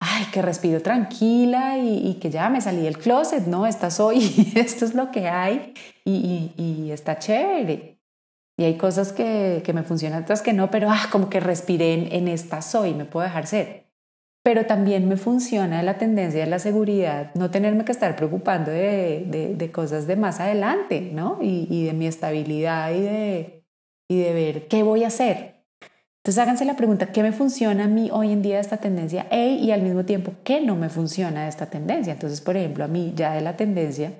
ay, 0.00 0.24
que 0.32 0.42
respiro 0.42 0.80
tranquila 0.80 1.78
y, 1.78 2.14
que 2.14 2.30
ya 2.30 2.48
me 2.48 2.60
salí 2.60 2.82
del 2.82 2.98
closet, 2.98 3.46
¿no? 3.46 3.66
Esta 3.66 3.90
soy, 3.90 4.52
esto 4.56 4.84
es 4.84 4.94
lo 4.94 5.10
que 5.10 5.28
hay 5.28 5.74
y, 6.04 6.52
y, 6.56 6.62
y 6.62 6.90
está 6.90 7.18
chévere. 7.18 7.98
Y 8.58 8.64
hay 8.64 8.76
cosas 8.76 9.12
que, 9.12 9.62
que 9.64 9.72
me 9.72 9.84
funcionan, 9.84 10.22
otras 10.22 10.42
que 10.42 10.52
no, 10.52 10.70
pero 10.70 10.90
ah, 10.90 11.08
como 11.10 11.30
que 11.30 11.40
respiré 11.40 11.94
en, 11.94 12.12
en 12.12 12.28
esta 12.28 12.60
soy, 12.60 12.94
me 12.94 13.04
puedo 13.04 13.24
dejar 13.24 13.46
ser. 13.46 13.86
Pero 14.42 14.66
también 14.66 15.08
me 15.08 15.16
funciona 15.16 15.82
la 15.82 15.98
tendencia 15.98 16.40
de 16.40 16.50
la 16.50 16.58
seguridad, 16.58 17.34
no 17.34 17.50
tenerme 17.50 17.84
que 17.84 17.92
estar 17.92 18.16
preocupando 18.16 18.70
de, 18.70 19.24
de, 19.26 19.54
de 19.54 19.72
cosas 19.72 20.06
de 20.06 20.16
más 20.16 20.40
adelante, 20.40 21.10
¿no? 21.12 21.38
Y, 21.40 21.68
y, 21.70 21.84
de 21.84 21.92
mi 21.92 22.06
estabilidad 22.06 22.90
y 22.92 23.00
de, 23.00 23.64
y 24.08 24.18
de 24.18 24.32
ver 24.32 24.68
qué 24.68 24.82
voy 24.82 25.04
a 25.04 25.08
hacer. 25.08 25.59
Entonces 26.30 26.42
háganse 26.44 26.64
la 26.64 26.76
pregunta, 26.76 27.06
¿qué 27.06 27.24
me 27.24 27.32
funciona 27.32 27.86
a 27.86 27.88
mí 27.88 28.08
hoy 28.12 28.30
en 28.30 28.40
día 28.40 28.54
de 28.54 28.60
esta 28.60 28.76
tendencia? 28.76 29.26
y 29.32 29.72
al 29.72 29.82
mismo 29.82 30.04
tiempo, 30.04 30.32
¿qué 30.44 30.60
no 30.60 30.76
me 30.76 30.88
funciona 30.88 31.42
de 31.42 31.48
esta 31.48 31.66
tendencia? 31.66 32.12
Entonces, 32.12 32.40
por 32.40 32.56
ejemplo, 32.56 32.84
a 32.84 32.86
mí 32.86 33.12
ya 33.16 33.32
de 33.32 33.40
la 33.40 33.56
tendencia 33.56 34.12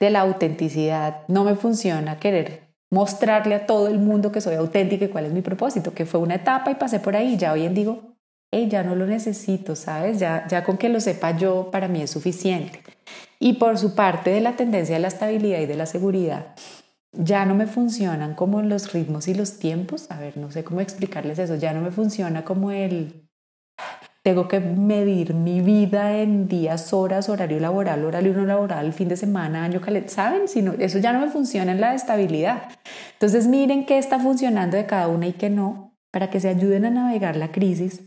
de 0.00 0.10
la 0.10 0.22
autenticidad 0.22 1.20
no 1.28 1.44
me 1.44 1.54
funciona 1.54 2.18
querer 2.18 2.74
mostrarle 2.90 3.54
a 3.54 3.66
todo 3.66 3.86
el 3.86 4.00
mundo 4.00 4.32
que 4.32 4.40
soy 4.40 4.56
auténtica 4.56 5.04
y 5.04 5.08
cuál 5.10 5.26
es 5.26 5.32
mi 5.32 5.42
propósito, 5.42 5.94
que 5.94 6.06
fue 6.06 6.18
una 6.18 6.34
etapa 6.34 6.72
y 6.72 6.74
pasé 6.74 6.98
por 6.98 7.14
ahí, 7.14 7.36
ya 7.36 7.52
hoy 7.52 7.64
en 7.64 7.74
digo, 7.74 8.16
ya 8.50 8.82
no 8.82 8.96
lo 8.96 9.06
necesito, 9.06 9.76
¿sabes? 9.76 10.18
Ya, 10.18 10.44
ya 10.48 10.64
con 10.64 10.76
que 10.76 10.88
lo 10.88 10.98
sepa 10.98 11.36
yo, 11.36 11.70
para 11.70 11.86
mí 11.86 12.02
es 12.02 12.10
suficiente. 12.10 12.82
Y 13.38 13.52
por 13.52 13.78
su 13.78 13.94
parte 13.94 14.30
de 14.30 14.40
la 14.40 14.56
tendencia 14.56 14.96
de 14.96 15.02
la 15.02 15.06
estabilidad 15.06 15.60
y 15.60 15.66
de 15.66 15.76
la 15.76 15.86
seguridad, 15.86 16.46
ya 17.12 17.44
no 17.46 17.54
me 17.54 17.66
funcionan 17.66 18.34
como 18.34 18.62
los 18.62 18.92
ritmos 18.92 19.28
y 19.28 19.34
los 19.34 19.58
tiempos, 19.58 20.10
a 20.10 20.18
ver, 20.18 20.36
no 20.36 20.50
sé 20.50 20.64
cómo 20.64 20.80
explicarles 20.80 21.38
eso, 21.38 21.56
ya 21.56 21.72
no 21.72 21.80
me 21.80 21.90
funciona 21.90 22.44
como 22.44 22.70
el 22.70 23.28
tengo 24.28 24.46
que 24.46 24.60
medir 24.60 25.32
mi 25.32 25.62
vida 25.62 26.18
en 26.18 26.48
días, 26.48 26.92
horas, 26.92 27.30
horario 27.30 27.60
laboral, 27.60 28.04
horario 28.04 28.34
no 28.34 28.44
laboral, 28.44 28.92
fin 28.92 29.08
de 29.08 29.16
semana, 29.16 29.64
año 29.64 29.80
calendario, 29.80 30.14
¿saben? 30.14 30.48
Sino, 30.48 30.74
eso 30.74 30.98
ya 30.98 31.14
no 31.14 31.20
me 31.20 31.30
funciona 31.30 31.72
en 31.72 31.80
la 31.80 31.94
estabilidad. 31.94 32.64
Entonces 33.14 33.46
miren 33.46 33.86
qué 33.86 33.96
está 33.96 34.18
funcionando 34.18 34.76
de 34.76 34.84
cada 34.84 35.08
una 35.08 35.28
y 35.28 35.32
qué 35.32 35.48
no, 35.48 35.96
para 36.10 36.28
que 36.28 36.40
se 36.40 36.48
ayuden 36.48 36.84
a 36.84 36.90
navegar 36.90 37.36
la 37.36 37.52
crisis. 37.52 38.02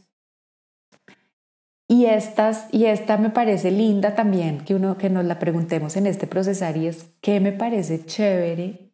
Y, 1.88 2.06
estas, 2.06 2.68
y 2.72 2.86
esta 2.86 3.18
me 3.18 3.32
parece 3.32 3.72
linda 3.72 4.14
también 4.14 4.64
que, 4.64 4.76
uno, 4.76 5.00
que 5.00 5.10
nos 5.10 5.26
la 5.26 5.40
preguntemos 5.40 5.98
en 5.98 6.06
este 6.06 6.28
procesar 6.28 6.78
y 6.78 6.86
es, 6.86 7.18
¿qué 7.22 7.40
me 7.40 7.52
parece 7.52 8.06
chévere 8.06 8.91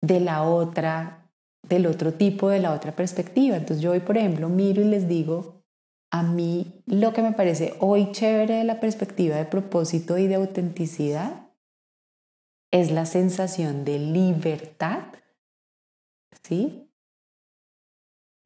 de 0.00 0.20
la 0.20 0.42
otra, 0.42 1.30
del 1.62 1.86
otro 1.86 2.14
tipo, 2.14 2.48
de 2.48 2.60
la 2.60 2.72
otra 2.72 2.94
perspectiva? 2.94 3.56
Entonces 3.56 3.82
yo 3.82 3.92
hoy, 3.92 4.00
por 4.00 4.16
ejemplo, 4.16 4.48
miro 4.48 4.82
y 4.82 4.86
les 4.86 5.08
digo, 5.08 5.62
a 6.10 6.22
mí 6.22 6.82
lo 6.86 7.12
que 7.12 7.22
me 7.22 7.32
parece 7.32 7.74
hoy 7.80 8.12
chévere 8.12 8.54
de 8.54 8.64
la 8.64 8.80
perspectiva 8.80 9.36
de 9.36 9.44
propósito 9.44 10.18
y 10.18 10.26
de 10.26 10.36
autenticidad 10.36 11.50
es 12.70 12.90
la 12.90 13.06
sensación 13.06 13.84
de 13.84 13.98
libertad, 13.98 15.04
¿sí? 16.42 16.88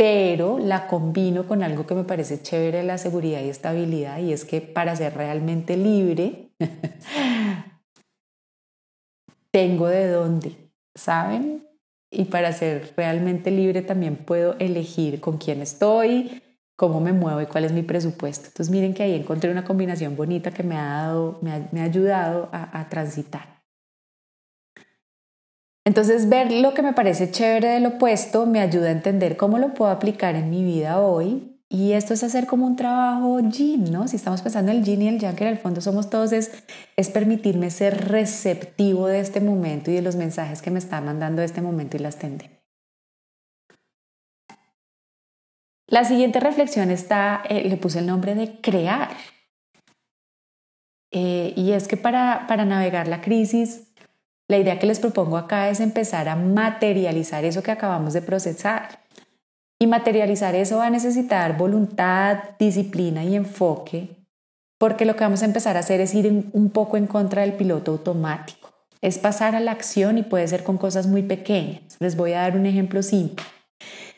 pero 0.02 0.58
la 0.58 0.88
combino 0.88 1.46
con 1.46 1.62
algo 1.62 1.86
que 1.86 1.94
me 1.94 2.02
parece 2.02 2.42
chévere 2.42 2.82
la 2.82 2.98
seguridad 2.98 3.40
y 3.40 3.48
estabilidad 3.48 4.18
y 4.18 4.32
es 4.32 4.44
que 4.44 4.60
para 4.60 4.96
ser 4.96 5.14
realmente 5.14 5.76
libre 5.76 6.50
tengo 9.52 9.86
de 9.86 10.08
dónde, 10.08 10.71
¿saben? 10.94 11.66
Y 12.10 12.26
para 12.26 12.52
ser 12.52 12.92
realmente 12.96 13.50
libre 13.50 13.82
también 13.82 14.16
puedo 14.16 14.56
elegir 14.58 15.20
con 15.20 15.38
quién 15.38 15.62
estoy, 15.62 16.42
cómo 16.76 17.00
me 17.00 17.12
muevo 17.12 17.40
y 17.40 17.46
cuál 17.46 17.64
es 17.64 17.72
mi 17.72 17.82
presupuesto. 17.82 18.48
Entonces 18.48 18.70
miren 18.70 18.94
que 18.94 19.02
ahí 19.02 19.14
encontré 19.14 19.50
una 19.50 19.64
combinación 19.64 20.16
bonita 20.16 20.50
que 20.50 20.62
me 20.62 20.76
ha, 20.76 21.04
dado, 21.04 21.38
me 21.40 21.80
ha, 21.80 21.84
ayudado 21.84 22.50
a 22.52 22.88
transitar. 22.88 23.52
Entonces, 25.84 26.28
ver 26.28 26.52
lo 26.52 26.74
que 26.74 26.82
me 26.82 26.92
parece 26.92 27.30
chévere 27.30 27.68
del 27.70 27.86
opuesto 27.86 28.46
me 28.46 28.60
ayuda 28.60 28.88
a 28.88 28.92
entender 28.92 29.36
cómo 29.36 29.58
lo 29.58 29.74
puedo 29.74 29.90
aplicar 29.90 30.36
en 30.36 30.48
mi 30.48 30.62
vida 30.62 31.00
hoy. 31.00 31.51
Y 31.72 31.94
esto 31.94 32.12
es 32.12 32.22
hacer 32.22 32.46
como 32.46 32.66
un 32.66 32.76
trabajo 32.76 33.40
yin, 33.40 33.90
¿no? 33.90 34.06
Si 34.06 34.16
estamos 34.16 34.42
pensando 34.42 34.70
en 34.70 34.76
el 34.76 34.84
yin 34.84 35.00
y 35.00 35.08
el 35.08 35.18
yang, 35.18 35.34
que 35.34 35.44
en 35.44 35.50
el 35.52 35.56
fondo 35.56 35.80
somos 35.80 36.10
todos, 36.10 36.32
es, 36.32 36.52
es 36.96 37.08
permitirme 37.08 37.70
ser 37.70 38.08
receptivo 38.08 39.06
de 39.06 39.20
este 39.20 39.40
momento 39.40 39.90
y 39.90 39.94
de 39.94 40.02
los 40.02 40.14
mensajes 40.14 40.60
que 40.60 40.70
me 40.70 40.78
está 40.78 41.00
mandando 41.00 41.40
este 41.40 41.62
momento 41.62 41.96
y 41.96 42.00
las 42.00 42.18
tendencias. 42.18 42.60
La 45.86 46.04
siguiente 46.04 46.40
reflexión 46.40 46.90
está, 46.90 47.42
eh, 47.48 47.66
le 47.66 47.78
puse 47.78 48.00
el 48.00 48.06
nombre 48.06 48.34
de 48.34 48.60
crear. 48.60 49.08
Eh, 51.10 51.54
y 51.56 51.72
es 51.72 51.88
que 51.88 51.96
para, 51.96 52.46
para 52.48 52.66
navegar 52.66 53.08
la 53.08 53.22
crisis 53.22 53.92
la 54.52 54.58
idea 54.58 54.78
que 54.78 54.86
les 54.86 55.00
propongo 55.00 55.38
acá 55.38 55.70
es 55.70 55.80
empezar 55.80 56.28
a 56.28 56.36
materializar 56.36 57.46
eso 57.46 57.62
que 57.62 57.70
acabamos 57.70 58.12
de 58.12 58.20
procesar. 58.20 59.01
Y 59.82 59.88
materializar 59.88 60.54
eso 60.54 60.76
va 60.76 60.86
a 60.86 60.90
necesitar 60.90 61.56
voluntad, 61.56 62.38
disciplina 62.56 63.24
y 63.24 63.34
enfoque, 63.34 64.10
porque 64.78 65.04
lo 65.04 65.16
que 65.16 65.24
vamos 65.24 65.42
a 65.42 65.46
empezar 65.46 65.76
a 65.76 65.80
hacer 65.80 66.00
es 66.00 66.14
ir 66.14 66.50
un 66.52 66.70
poco 66.70 66.96
en 66.96 67.08
contra 67.08 67.42
del 67.42 67.54
piloto 67.54 67.90
automático. 67.90 68.70
Es 69.00 69.18
pasar 69.18 69.56
a 69.56 69.60
la 69.60 69.72
acción 69.72 70.18
y 70.18 70.22
puede 70.22 70.46
ser 70.46 70.62
con 70.62 70.78
cosas 70.78 71.08
muy 71.08 71.24
pequeñas. 71.24 71.96
Les 71.98 72.14
voy 72.14 72.32
a 72.32 72.42
dar 72.42 72.56
un 72.56 72.66
ejemplo 72.66 73.02
simple. 73.02 73.44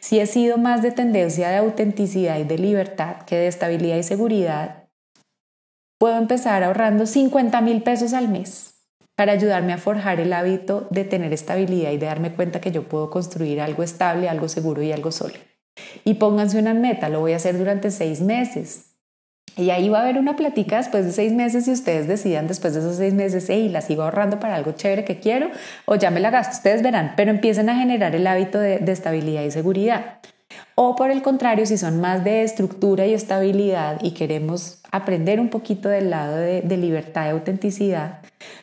Si 0.01 0.21
he 0.21 0.27
sido 0.27 0.59
más 0.59 0.83
de 0.83 0.91
tendencia 0.91 1.49
de 1.49 1.57
autenticidad 1.57 2.39
y 2.39 2.45
de 2.45 2.59
libertad 2.59 3.23
que 3.23 3.37
de 3.37 3.47
estabilidad 3.47 3.97
y 3.97 4.03
seguridad, 4.03 4.85
puedo 5.99 6.19
empezar 6.19 6.63
ahorrando 6.63 7.07
50 7.07 7.59
mil 7.63 7.83
pesos 7.83 8.13
al 8.13 8.29
mes 8.29 8.75
para 9.17 9.33
ayudarme 9.33 9.73
a 9.73 9.79
forjar 9.79 10.21
el 10.21 10.35
hábito 10.35 10.89
de 10.91 11.05
tener 11.05 11.33
estabilidad 11.33 11.93
y 11.93 11.97
de 11.97 12.05
darme 12.05 12.35
cuenta 12.35 12.61
que 12.61 12.71
yo 12.71 12.87
puedo 12.87 13.09
construir 13.09 13.63
algo 13.63 13.83
estable, 13.83 14.29
algo 14.29 14.51
seguro 14.51 14.83
y 14.83 14.93
algo 14.93 15.11
sólido. 15.11 15.54
Y 16.05 16.15
pónganse 16.15 16.59
una 16.59 16.75
meta, 16.75 17.09
lo 17.09 17.21
voy 17.21 17.33
a 17.33 17.37
hacer 17.37 17.59
durante 17.59 17.91
seis 17.91 18.21
meses. 18.21 18.95
Y 19.57 19.71
ahí 19.71 19.89
va 19.89 20.01
a 20.01 20.03
haber 20.03 20.19
una 20.19 20.35
platica 20.35 20.79
después 20.79 21.05
de 21.05 21.13
seis 21.13 21.33
meses 21.33 21.69
y 21.69 21.73
ustedes 21.73 22.09
decidan 22.09 22.49
después 22.49 22.75
de 22.75 22.81
esos 22.81 22.97
seis 22.97 23.15
meses, 23.15 23.47
hey, 23.49 23.69
la 23.69 23.83
sigo 23.83 24.03
ahorrando 24.03 24.41
para 24.41 24.57
algo 24.57 24.73
chévere 24.73 25.05
que 25.05 25.21
quiero 25.21 25.49
o 25.85 25.95
ya 25.95 26.11
me 26.11 26.19
la 26.19 26.31
gasto, 26.31 26.57
ustedes 26.57 26.83
verán, 26.83 27.13
pero 27.17 27.31
empiecen 27.31 27.69
a 27.69 27.77
generar 27.77 28.17
el 28.17 28.27
hábito 28.27 28.59
de, 28.59 28.83
estabilidad 28.87 29.45
y 29.45 29.53
seguridad. 29.53 30.19
O 30.75 30.97
por 30.97 31.11
el 31.11 31.23
contrario, 31.23 31.67
si 31.67 31.79
son 31.79 32.01
más 32.01 32.25
de 32.25 32.43
estructura 32.43 33.07
y 33.07 33.15
estabilidad 33.15 33.99
y 34.03 34.11
queremos 34.13 34.81
aprender 34.91 35.39
un 35.39 35.51
poquito 35.51 35.89
del 35.89 36.11
lado 36.11 36.37
de, 36.37 36.63
de 36.63 36.77
libertad 36.77 37.27
y 37.27 37.31
autenticidad, 37.31 38.21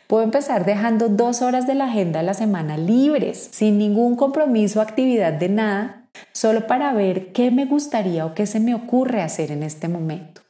Puedo 0.08 0.24
empezar 0.24 0.65
dejando 0.65 1.08
dos 1.08 1.41
horas 1.41 1.67
de 1.67 1.74
la 1.74 1.86
agenda 1.86 2.19
a 2.19 2.24
la 2.24 2.34
semana 2.34 2.76
libres, 2.76 3.50
sin 3.52 3.78
ningún 3.78 4.17
compromiso 4.17 4.82
actividad 4.82 5.32
de 5.32 5.47
nada, 5.47 6.00
solo 6.31 6.67
para 6.67 6.93
ver 6.93 7.31
qué 7.31 7.51
me 7.51 7.65
gustaría 7.65 8.25
o 8.25 8.34
qué 8.34 8.45
se 8.45 8.60
me 8.60 8.75
ocurre 8.75 9.21
hacer 9.21 9.51
en 9.51 9.63
este 9.63 9.88
momento. 9.88 10.41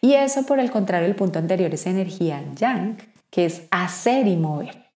Y 0.00 0.14
eso, 0.14 0.44
por 0.44 0.60
el 0.60 0.70
contrario, 0.70 1.08
el 1.08 1.16
punto 1.16 1.38
anterior 1.38 1.72
es 1.74 1.86
energía 1.86 2.42
yang, 2.54 2.96
que 3.30 3.46
es 3.46 3.62
hacer 3.70 4.26
y 4.26 4.36
mover. 4.36 4.90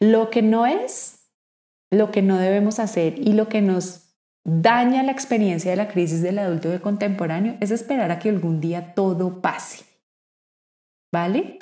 Lo 0.00 0.30
que 0.30 0.42
no 0.42 0.66
es, 0.66 1.20
lo 1.90 2.10
que 2.10 2.22
no 2.22 2.38
debemos 2.38 2.78
hacer 2.78 3.18
y 3.18 3.32
lo 3.32 3.48
que 3.48 3.62
nos 3.62 4.08
daña 4.44 5.02
la 5.02 5.12
experiencia 5.12 5.70
de 5.70 5.76
la 5.76 5.88
crisis 5.88 6.22
del 6.22 6.38
adulto 6.38 6.68
de 6.68 6.80
contemporáneo 6.80 7.56
es 7.60 7.70
esperar 7.70 8.10
a 8.10 8.18
que 8.18 8.28
algún 8.28 8.60
día 8.60 8.94
todo 8.94 9.40
pase. 9.40 9.84
¿Vale? 11.12 11.58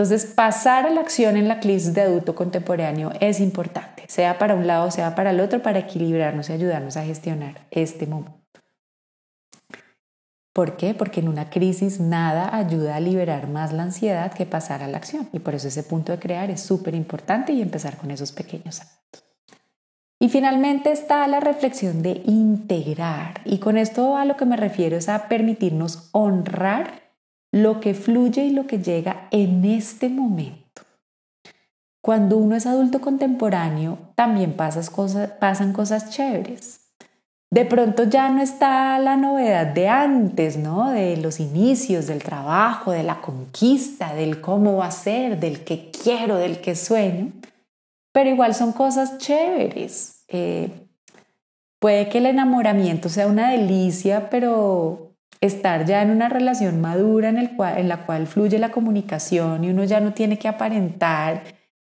Entonces, 0.00 0.32
pasar 0.32 0.86
a 0.86 0.90
la 0.90 1.02
acción 1.02 1.36
en 1.36 1.46
la 1.46 1.60
crisis 1.60 1.92
de 1.92 2.00
adulto 2.00 2.34
contemporáneo 2.34 3.12
es 3.20 3.38
importante, 3.38 4.04
sea 4.08 4.38
para 4.38 4.54
un 4.54 4.66
lado, 4.66 4.90
sea 4.90 5.14
para 5.14 5.28
el 5.28 5.40
otro, 5.40 5.60
para 5.60 5.80
equilibrarnos 5.80 6.48
y 6.48 6.54
ayudarnos 6.54 6.96
a 6.96 7.04
gestionar 7.04 7.66
este 7.70 8.06
momento. 8.06 8.40
¿Por 10.54 10.78
qué? 10.78 10.94
Porque 10.94 11.20
en 11.20 11.28
una 11.28 11.50
crisis 11.50 12.00
nada 12.00 12.56
ayuda 12.56 12.96
a 12.96 13.00
liberar 13.00 13.46
más 13.48 13.74
la 13.74 13.82
ansiedad 13.82 14.32
que 14.32 14.46
pasar 14.46 14.82
a 14.82 14.88
la 14.88 14.96
acción. 14.96 15.28
Y 15.34 15.40
por 15.40 15.54
eso 15.54 15.68
ese 15.68 15.82
punto 15.82 16.12
de 16.12 16.18
crear 16.18 16.50
es 16.50 16.62
súper 16.62 16.94
importante 16.94 17.52
y 17.52 17.60
empezar 17.60 17.98
con 17.98 18.10
esos 18.10 18.32
pequeños 18.32 18.80
actos. 18.80 19.22
Y 20.18 20.30
finalmente 20.30 20.92
está 20.92 21.26
la 21.26 21.40
reflexión 21.40 22.02
de 22.02 22.22
integrar. 22.24 23.42
Y 23.44 23.58
con 23.58 23.76
esto 23.76 24.16
a 24.16 24.24
lo 24.24 24.38
que 24.38 24.46
me 24.46 24.56
refiero 24.56 24.96
es 24.96 25.10
a 25.10 25.28
permitirnos 25.28 26.08
honrar 26.12 27.09
lo 27.52 27.80
que 27.80 27.94
fluye 27.94 28.44
y 28.44 28.50
lo 28.50 28.66
que 28.66 28.78
llega 28.78 29.28
en 29.30 29.64
este 29.64 30.08
momento. 30.08 30.82
Cuando 32.02 32.38
uno 32.38 32.56
es 32.56 32.66
adulto 32.66 33.00
contemporáneo, 33.00 33.98
también 34.14 34.54
pasan 34.54 35.72
cosas 35.72 36.10
chéveres. 36.10 36.80
De 37.52 37.64
pronto 37.64 38.04
ya 38.04 38.28
no 38.28 38.40
está 38.40 38.96
la 39.00 39.16
novedad 39.16 39.66
de 39.66 39.88
antes, 39.88 40.56
¿no? 40.56 40.90
De 40.90 41.16
los 41.16 41.40
inicios, 41.40 42.06
del 42.06 42.22
trabajo, 42.22 42.92
de 42.92 43.02
la 43.02 43.20
conquista, 43.20 44.14
del 44.14 44.40
cómo 44.40 44.76
va 44.76 44.86
a 44.86 44.92
ser, 44.92 45.40
del 45.40 45.64
que 45.64 45.90
quiero, 45.90 46.36
del 46.36 46.60
que 46.60 46.76
sueño. 46.76 47.32
Pero 48.12 48.30
igual 48.30 48.54
son 48.54 48.72
cosas 48.72 49.18
chéveres. 49.18 50.24
Eh, 50.28 50.70
puede 51.80 52.08
que 52.08 52.18
el 52.18 52.26
enamoramiento 52.26 53.08
sea 53.08 53.26
una 53.26 53.50
delicia, 53.50 54.30
pero 54.30 55.09
estar 55.40 55.86
ya 55.86 56.02
en 56.02 56.10
una 56.10 56.28
relación 56.28 56.80
madura 56.80 57.28
en, 57.28 57.38
el 57.38 57.56
cual, 57.56 57.78
en 57.78 57.88
la 57.88 58.04
cual 58.04 58.26
fluye 58.26 58.58
la 58.58 58.70
comunicación 58.70 59.64
y 59.64 59.70
uno 59.70 59.84
ya 59.84 60.00
no 60.00 60.12
tiene 60.12 60.38
que 60.38 60.48
aparentar 60.48 61.44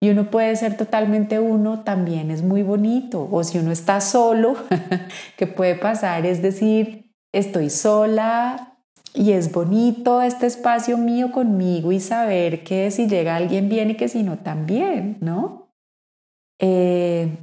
y 0.01 0.11
uno 0.11 0.31
puede 0.31 0.55
ser 0.57 0.77
totalmente 0.77 1.39
uno, 1.41 1.83
también 1.83 2.31
es 2.31 2.43
muy 2.43 2.63
bonito. 2.63 3.29
O 3.31 3.43
si 3.43 3.59
uno 3.59 3.73
está 3.73 4.01
solo, 4.01 4.57
que 5.37 5.47
puede 5.47 5.75
pasar 5.75 6.27
es 6.27 6.43
decir, 6.43 7.15
estoy 7.33 7.71
sola 7.71 8.79
y 9.15 9.33
es 9.33 9.53
bonito 9.53 10.21
este 10.21 10.47
espacio 10.47 10.99
mío 10.99 11.33
conmigo 11.33 11.93
y 11.93 12.01
saber 12.01 12.63
que 12.63 12.91
si 12.91 13.09
llega 13.09 13.37
alguien 13.37 13.69
bien 13.69 13.91
y 13.91 13.97
que 13.97 14.09
si 14.09 14.23
no 14.23 14.39
también, 14.39 15.17
¿no? 15.21 15.73
Eh, 16.59 17.39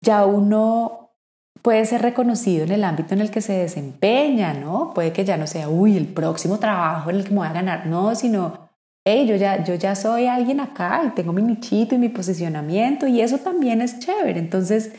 ya 0.00 0.24
uno 0.24 1.01
puede 1.62 1.86
ser 1.86 2.02
reconocido 2.02 2.64
en 2.64 2.72
el 2.72 2.84
ámbito 2.84 3.14
en 3.14 3.20
el 3.20 3.30
que 3.30 3.40
se 3.40 3.52
desempeña, 3.52 4.52
¿no? 4.52 4.92
Puede 4.94 5.12
que 5.12 5.24
ya 5.24 5.36
no 5.36 5.46
sea, 5.46 5.68
uy, 5.68 5.96
el 5.96 6.08
próximo 6.08 6.58
trabajo 6.58 7.10
en 7.10 7.16
el 7.16 7.24
que 7.24 7.30
me 7.30 7.36
voy 7.36 7.46
a 7.46 7.52
ganar, 7.52 7.86
no, 7.86 8.14
sino, 8.14 8.68
hey, 9.04 9.26
yo 9.26 9.36
ya, 9.36 9.64
yo 9.64 9.74
ya 9.76 9.94
soy 9.94 10.26
alguien 10.26 10.60
acá 10.60 11.02
y 11.06 11.10
tengo 11.10 11.32
mi 11.32 11.42
nichito 11.42 11.94
y 11.94 11.98
mi 11.98 12.08
posicionamiento 12.08 13.06
y 13.06 13.20
eso 13.20 13.38
también 13.38 13.80
es 13.80 14.00
chévere. 14.00 14.38
Entonces, 14.38 14.92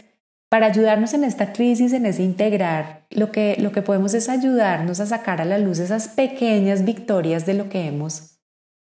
para 0.50 0.68
ayudarnos 0.68 1.14
en 1.14 1.24
esta 1.24 1.52
crisis, 1.52 1.94
en 1.94 2.06
ese 2.06 2.24
integrar, 2.24 3.06
lo 3.10 3.32
que, 3.32 3.58
lo 3.60 3.72
que 3.72 3.82
podemos 3.82 4.14
es 4.14 4.30
ayudarnos 4.30 5.00
a 5.00 5.06
sacar 5.06 5.42
a 5.42 5.46
la 5.46 5.58
luz 5.58 5.80
esas 5.80 6.08
pequeñas 6.08 6.86
victorias 6.86 7.46
de 7.46 7.56
lo 7.56 7.70
que 7.70 7.88
hemos 7.88 8.40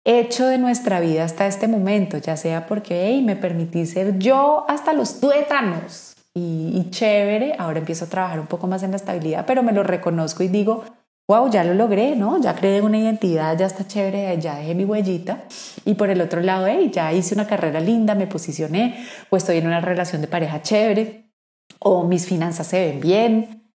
hecho 0.05 0.47
de 0.47 0.57
nuestra 0.57 0.99
vida 1.01 1.25
hasta 1.25 1.45
este 1.45 1.67
momento, 1.67 2.17
ya 2.17 2.37
sea 2.37 2.65
porque, 2.65 3.07
hey, 3.07 3.21
me 3.21 3.35
permití 3.35 3.85
ser 3.85 4.17
yo 4.17 4.65
hasta 4.67 4.93
los 4.93 5.19
tuétanos, 5.19 6.15
y, 6.35 6.89
chévere, 6.91 7.55
ahora 7.57 7.79
empiezo 7.79 8.05
a 8.05 8.09
trabajar 8.09 8.39
un 8.39 8.47
poco 8.47 8.67
más 8.67 8.83
en 8.83 8.91
la 8.91 8.97
estabilidad, 8.97 9.45
pero 9.45 9.63
me 9.63 9.71
lo 9.71 9.83
reconozco 9.83 10.43
y 10.43 10.47
digo, 10.47 10.83
wow, 11.27 11.49
ya 11.49 11.63
lo 11.63 11.73
logré, 11.73 12.15
¿no? 12.15 12.41
Ya 12.41 12.55
creé 12.55 12.81
una 12.81 12.97
identidad, 12.97 13.57
ya 13.57 13.65
está 13.65 13.85
chévere, 13.85 14.39
ya 14.39 14.55
dejé 14.55 14.75
mi 14.75 14.85
huellita. 14.85 15.43
Y 15.85 15.95
por 15.95 16.09
el 16.09 16.21
otro 16.21 16.41
lado, 16.41 16.67
hey, 16.67 16.89
ya 16.93 17.11
hice 17.13 17.35
una 17.35 17.47
carrera 17.47 17.79
linda, 17.79 18.15
me 18.15 18.27
posicioné, 18.27 19.05
o 19.29 19.37
estoy 19.37 19.57
en 19.57 19.67
una 19.67 19.81
relación 19.81 20.21
de 20.21 20.27
pareja 20.27 20.61
chévere, 20.61 21.31
o 21.79 22.03
mis 22.03 22.25
finanzas 22.25 22.67
se 22.67 22.79
ven 22.79 22.99
bien. 22.99 23.73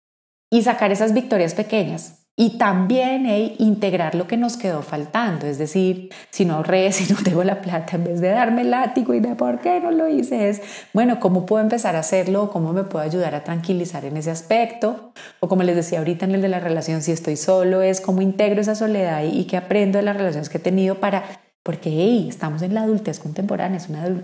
Y 0.53 0.63
sacar 0.63 0.91
esas 0.91 1.15
victorias 1.15 1.55
pequeñas. 1.55 2.20
Y 2.37 2.57
también 2.57 3.27
integrar 3.59 4.15
lo 4.15 4.27
que 4.27 4.39
nos 4.39 4.57
quedó 4.57 4.81
faltando, 4.81 5.47
es 5.47 5.59
decir, 5.59 6.09
si 6.31 6.47
no 6.47 6.55
ahorré, 6.55 6.91
si 6.93 7.13
no 7.13 7.21
tengo 7.23 7.45
la 7.45 7.61
plata, 7.61 7.97
en 7.97 8.05
vez 8.05 8.21
de 8.23 8.31
darme 8.31 8.63
el 8.63 8.71
látigo 8.71 9.13
y 9.13 9.21
de 9.21 9.35
por 9.35 9.61
qué 9.61 9.79
no 9.79 9.91
lo 9.91 10.09
hice, 10.09 10.49
es, 10.49 10.63
bueno, 10.95 11.21
¿cómo 11.21 11.45
puedo 11.45 11.63
empezar 11.63 11.97
a 11.97 11.99
hacerlo? 11.99 12.51
¿Cómo 12.51 12.73
me 12.73 12.85
puedo 12.85 13.05
ayudar 13.05 13.35
a 13.35 13.45
tranquilizar 13.45 14.07
en 14.07 14.17
ese 14.17 14.31
aspecto? 14.31 15.13
O 15.41 15.49
como 15.49 15.65
les 15.65 15.77
decía 15.77 15.99
ahorita 15.99 16.25
en 16.25 16.35
el 16.37 16.41
de 16.41 16.49
la 16.49 16.61
relación, 16.61 17.03
si 17.03 17.13
estoy 17.13 17.37
solo, 17.37 17.83
es 17.83 18.01
cómo 18.01 18.23
integro 18.23 18.63
esa 18.63 18.75
soledad 18.75 19.23
y, 19.23 19.45
qué 19.45 19.59
aprendo 19.59 19.99
de 19.99 20.05
las 20.05 20.17
relaciones 20.17 20.49
que 20.49 20.57
he 20.59 20.63
tenido 20.63 20.95
para 20.95 21.25
porque 21.63 21.91
hey, 21.91 22.27
estamos 22.27 22.63
en 22.63 22.73
la 22.73 22.85
adultez 22.85 23.19
contemporánea, 23.19 23.79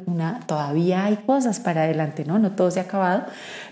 una, 0.07 0.41
todavía 0.47 1.05
hay 1.05 1.17
cosas 1.17 1.61
para 1.61 1.83
adelante, 1.83 2.25
¿no? 2.25 2.39
No 2.39 2.53
todo 2.53 2.71
se 2.71 2.81
ha 2.81 2.85
acabado, 2.85 3.25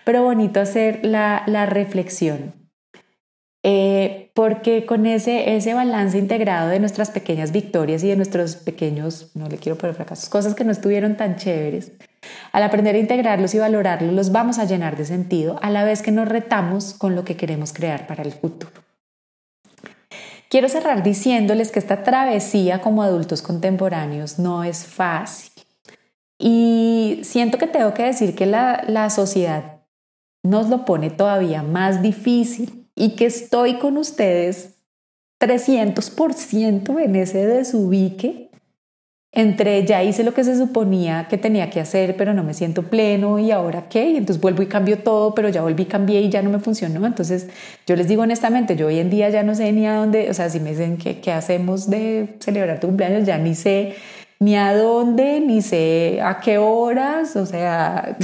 pero 0.04 0.22
bonito 0.22 0.60
hacer 0.60 1.00
la 1.06 1.64
reflexión 1.64 2.63
eh, 3.66 4.30
porque 4.34 4.84
con 4.84 5.06
ese, 5.06 5.56
ese 5.56 5.72
balance 5.72 6.18
integrado 6.18 6.68
de 6.68 6.78
nuestras 6.78 7.10
pequeñas 7.10 7.50
victorias 7.50 8.04
y 8.04 8.08
de 8.08 8.16
nuestros 8.16 8.56
pequeños, 8.56 9.30
no 9.34 9.48
le 9.48 9.56
quiero 9.56 9.78
poner 9.78 9.96
fracasos, 9.96 10.28
cosas 10.28 10.54
que 10.54 10.64
no 10.64 10.70
estuvieron 10.70 11.16
tan 11.16 11.36
chéveres, 11.36 11.92
al 12.52 12.62
aprender 12.62 12.94
a 12.94 12.98
integrarlos 12.98 13.54
y 13.54 13.58
valorarlos, 13.58 14.12
los 14.12 14.32
vamos 14.32 14.58
a 14.58 14.66
llenar 14.66 14.98
de 14.98 15.06
sentido 15.06 15.58
a 15.62 15.70
la 15.70 15.82
vez 15.82 16.02
que 16.02 16.12
nos 16.12 16.28
retamos 16.28 16.92
con 16.92 17.16
lo 17.16 17.24
que 17.24 17.38
queremos 17.38 17.72
crear 17.72 18.06
para 18.06 18.22
el 18.22 18.32
futuro. 18.32 18.70
Quiero 20.50 20.68
cerrar 20.68 21.02
diciéndoles 21.02 21.72
que 21.72 21.78
esta 21.78 22.02
travesía 22.02 22.82
como 22.82 23.02
adultos 23.02 23.40
contemporáneos 23.40 24.38
no 24.38 24.62
es 24.62 24.84
fácil. 24.84 25.50
Y 26.38 27.20
siento 27.22 27.56
que 27.56 27.66
tengo 27.66 27.94
que 27.94 28.04
decir 28.04 28.34
que 28.34 28.44
la, 28.44 28.84
la 28.86 29.08
sociedad 29.08 29.80
nos 30.42 30.68
lo 30.68 30.84
pone 30.84 31.08
todavía 31.08 31.62
más 31.62 32.02
difícil 32.02 32.83
y 32.94 33.16
que 33.16 33.26
estoy 33.26 33.78
con 33.78 33.96
ustedes 33.96 34.74
300% 35.40 37.00
en 37.00 37.16
ese 37.16 37.46
desubique 37.46 38.50
entre 39.34 39.84
ya 39.84 40.02
hice 40.04 40.22
lo 40.22 40.32
que 40.32 40.44
se 40.44 40.56
suponía 40.56 41.26
que 41.28 41.36
tenía 41.36 41.68
que 41.68 41.80
hacer, 41.80 42.16
pero 42.16 42.34
no 42.34 42.44
me 42.44 42.54
siento 42.54 42.84
pleno 42.84 43.40
y 43.40 43.50
ahora 43.50 43.88
qué, 43.88 44.10
y 44.10 44.16
entonces 44.16 44.40
vuelvo 44.40 44.62
y 44.62 44.66
cambio 44.66 45.00
todo, 45.00 45.34
pero 45.34 45.48
ya 45.48 45.62
volví, 45.62 45.86
cambié 45.86 46.20
y 46.20 46.28
ya 46.30 46.40
no 46.40 46.50
me 46.50 46.60
funcionó. 46.60 47.04
Entonces 47.04 47.48
yo 47.84 47.96
les 47.96 48.06
digo 48.06 48.22
honestamente, 48.22 48.76
yo 48.76 48.86
hoy 48.86 49.00
en 49.00 49.10
día 49.10 49.28
ya 49.30 49.42
no 49.42 49.56
sé 49.56 49.72
ni 49.72 49.86
a 49.86 49.94
dónde, 49.96 50.30
o 50.30 50.34
sea, 50.34 50.48
si 50.50 50.60
me 50.60 50.70
dicen 50.70 50.98
qué, 50.98 51.20
qué 51.20 51.32
hacemos 51.32 51.90
de 51.90 52.36
celebrar 52.38 52.78
tu 52.78 52.86
cumpleaños, 52.86 53.26
ya 53.26 53.36
ni 53.38 53.56
sé 53.56 53.96
ni 54.38 54.56
a 54.56 54.76
dónde, 54.76 55.40
ni 55.40 55.62
sé 55.62 56.20
a 56.22 56.38
qué 56.38 56.58
horas, 56.58 57.34
o 57.34 57.44
sea, 57.44 58.16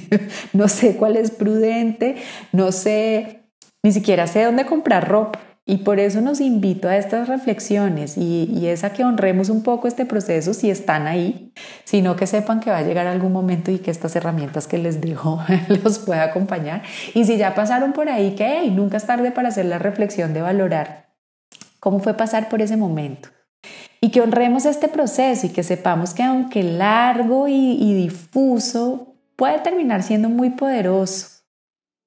no 0.52 0.68
sé 0.68 0.96
cuál 0.96 1.16
es 1.16 1.30
prudente, 1.30 2.16
no 2.52 2.72
sé 2.72 3.47
ni 3.82 3.92
siquiera 3.92 4.26
sé 4.26 4.44
dónde 4.44 4.66
comprar 4.66 5.08
ropa. 5.08 5.40
Y 5.70 5.78
por 5.78 6.00
eso 6.00 6.22
nos 6.22 6.40
invito 6.40 6.88
a 6.88 6.96
estas 6.96 7.28
reflexiones 7.28 8.16
y, 8.16 8.66
es 8.66 8.84
a 8.84 8.94
que 8.94 9.04
honremos 9.04 9.50
un 9.50 9.62
poco 9.62 9.86
este 9.86 10.06
proceso 10.06 10.54
si 10.54 10.70
están 10.70 11.06
ahí, 11.06 11.52
sino 11.84 12.16
que 12.16 12.26
sepan 12.26 12.60
que 12.60 12.70
va 12.70 12.78
a 12.78 12.82
llegar 12.82 13.06
algún 13.06 13.34
momento 13.34 13.70
y 13.70 13.78
que 13.78 13.90
estas 13.90 14.16
herramientas 14.16 14.66
que 14.66 14.78
les 14.78 15.02
dejo 15.02 15.42
los 15.84 15.98
pueda 15.98 16.22
acompañar. 16.22 16.84
Y 17.12 17.26
si 17.26 17.36
ya 17.36 17.54
pasaron 17.54 17.92
por 17.92 18.08
ahí, 18.08 18.34
que 18.34 18.70
nunca 18.70 18.96
es 18.96 19.04
tarde 19.04 19.30
para 19.30 19.48
hacer 19.48 19.66
la 19.66 19.78
reflexión 19.78 20.32
de 20.32 20.40
valorar 20.40 21.10
cómo 21.80 21.98
fue 22.00 22.14
pasar 22.14 22.48
por 22.48 22.62
ese 22.62 22.78
momento. 22.78 23.28
Y 24.00 24.10
que 24.10 24.22
honremos 24.22 24.64
este 24.64 24.88
proceso 24.88 25.48
y 25.48 25.50
que 25.50 25.62
sepamos 25.62 26.14
que 26.14 26.22
aunque 26.22 26.62
largo 26.62 27.46
y 27.46 27.92
difuso, 27.92 29.16
puede 29.36 29.58
terminar 29.58 30.02
siendo 30.02 30.30
muy 30.30 30.48
poderoso 30.48 31.37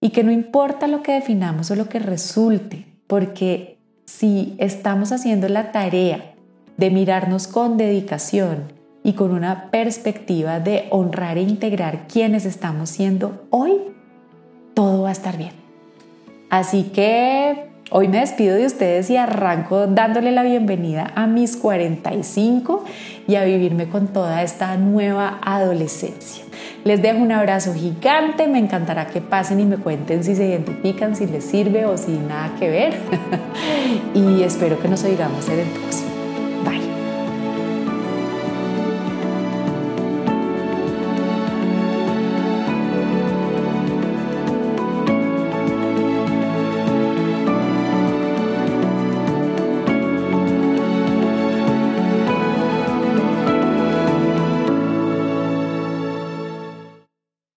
y 0.01 0.09
que 0.09 0.23
no 0.23 0.31
importa 0.31 0.87
lo 0.87 1.03
que 1.03 1.13
definamos 1.13 1.69
o 1.69 1.75
lo 1.75 1.87
que 1.87 1.99
resulte, 1.99 2.87
porque 3.05 3.77
si 4.05 4.55
estamos 4.57 5.11
haciendo 5.11 5.47
la 5.47 5.71
tarea 5.71 6.33
de 6.75 6.89
mirarnos 6.89 7.47
con 7.47 7.77
dedicación 7.77 8.73
y 9.03 9.13
con 9.13 9.31
una 9.31 9.69
perspectiva 9.69 10.59
de 10.59 10.87
honrar 10.89 11.37
e 11.37 11.41
integrar 11.41 12.07
quienes 12.07 12.45
estamos 12.45 12.89
siendo 12.89 13.45
hoy, 13.51 13.73
todo 14.73 15.03
va 15.03 15.09
a 15.09 15.13
estar 15.13 15.37
bien. 15.37 15.53
Así 16.49 16.83
que 16.93 17.69
hoy 17.91 18.07
me 18.07 18.19
despido 18.19 18.55
de 18.55 18.65
ustedes 18.65 19.09
y 19.09 19.17
arranco 19.17 19.85
dándole 19.85 20.31
la 20.31 20.43
bienvenida 20.43 21.11
a 21.15 21.27
mis 21.27 21.55
45 21.57 22.83
y 23.27 23.35
a 23.35 23.43
vivirme 23.43 23.87
con 23.87 24.07
toda 24.07 24.41
esta 24.41 24.75
nueva 24.77 25.39
adolescencia. 25.43 26.43
Les 26.83 27.01
dejo 27.01 27.19
un 27.19 27.31
abrazo 27.31 27.73
gigante, 27.73 28.47
me 28.47 28.57
encantará 28.57 29.07
que 29.07 29.21
pasen 29.21 29.59
y 29.59 29.65
me 29.65 29.77
cuenten 29.77 30.23
si 30.23 30.35
se 30.35 30.47
identifican, 30.47 31.15
si 31.15 31.27
les 31.27 31.43
sirve 31.45 31.85
o 31.85 31.97
si 31.97 32.11
nada 32.11 32.55
que 32.59 32.69
ver. 32.69 32.93
y 34.15 34.41
espero 34.41 34.79
que 34.79 34.87
nos 34.87 35.03
oigamos 35.03 35.47
en 35.49 35.59
el 35.59 35.67
próximo. 35.67 36.09
Bye. 36.65 37.00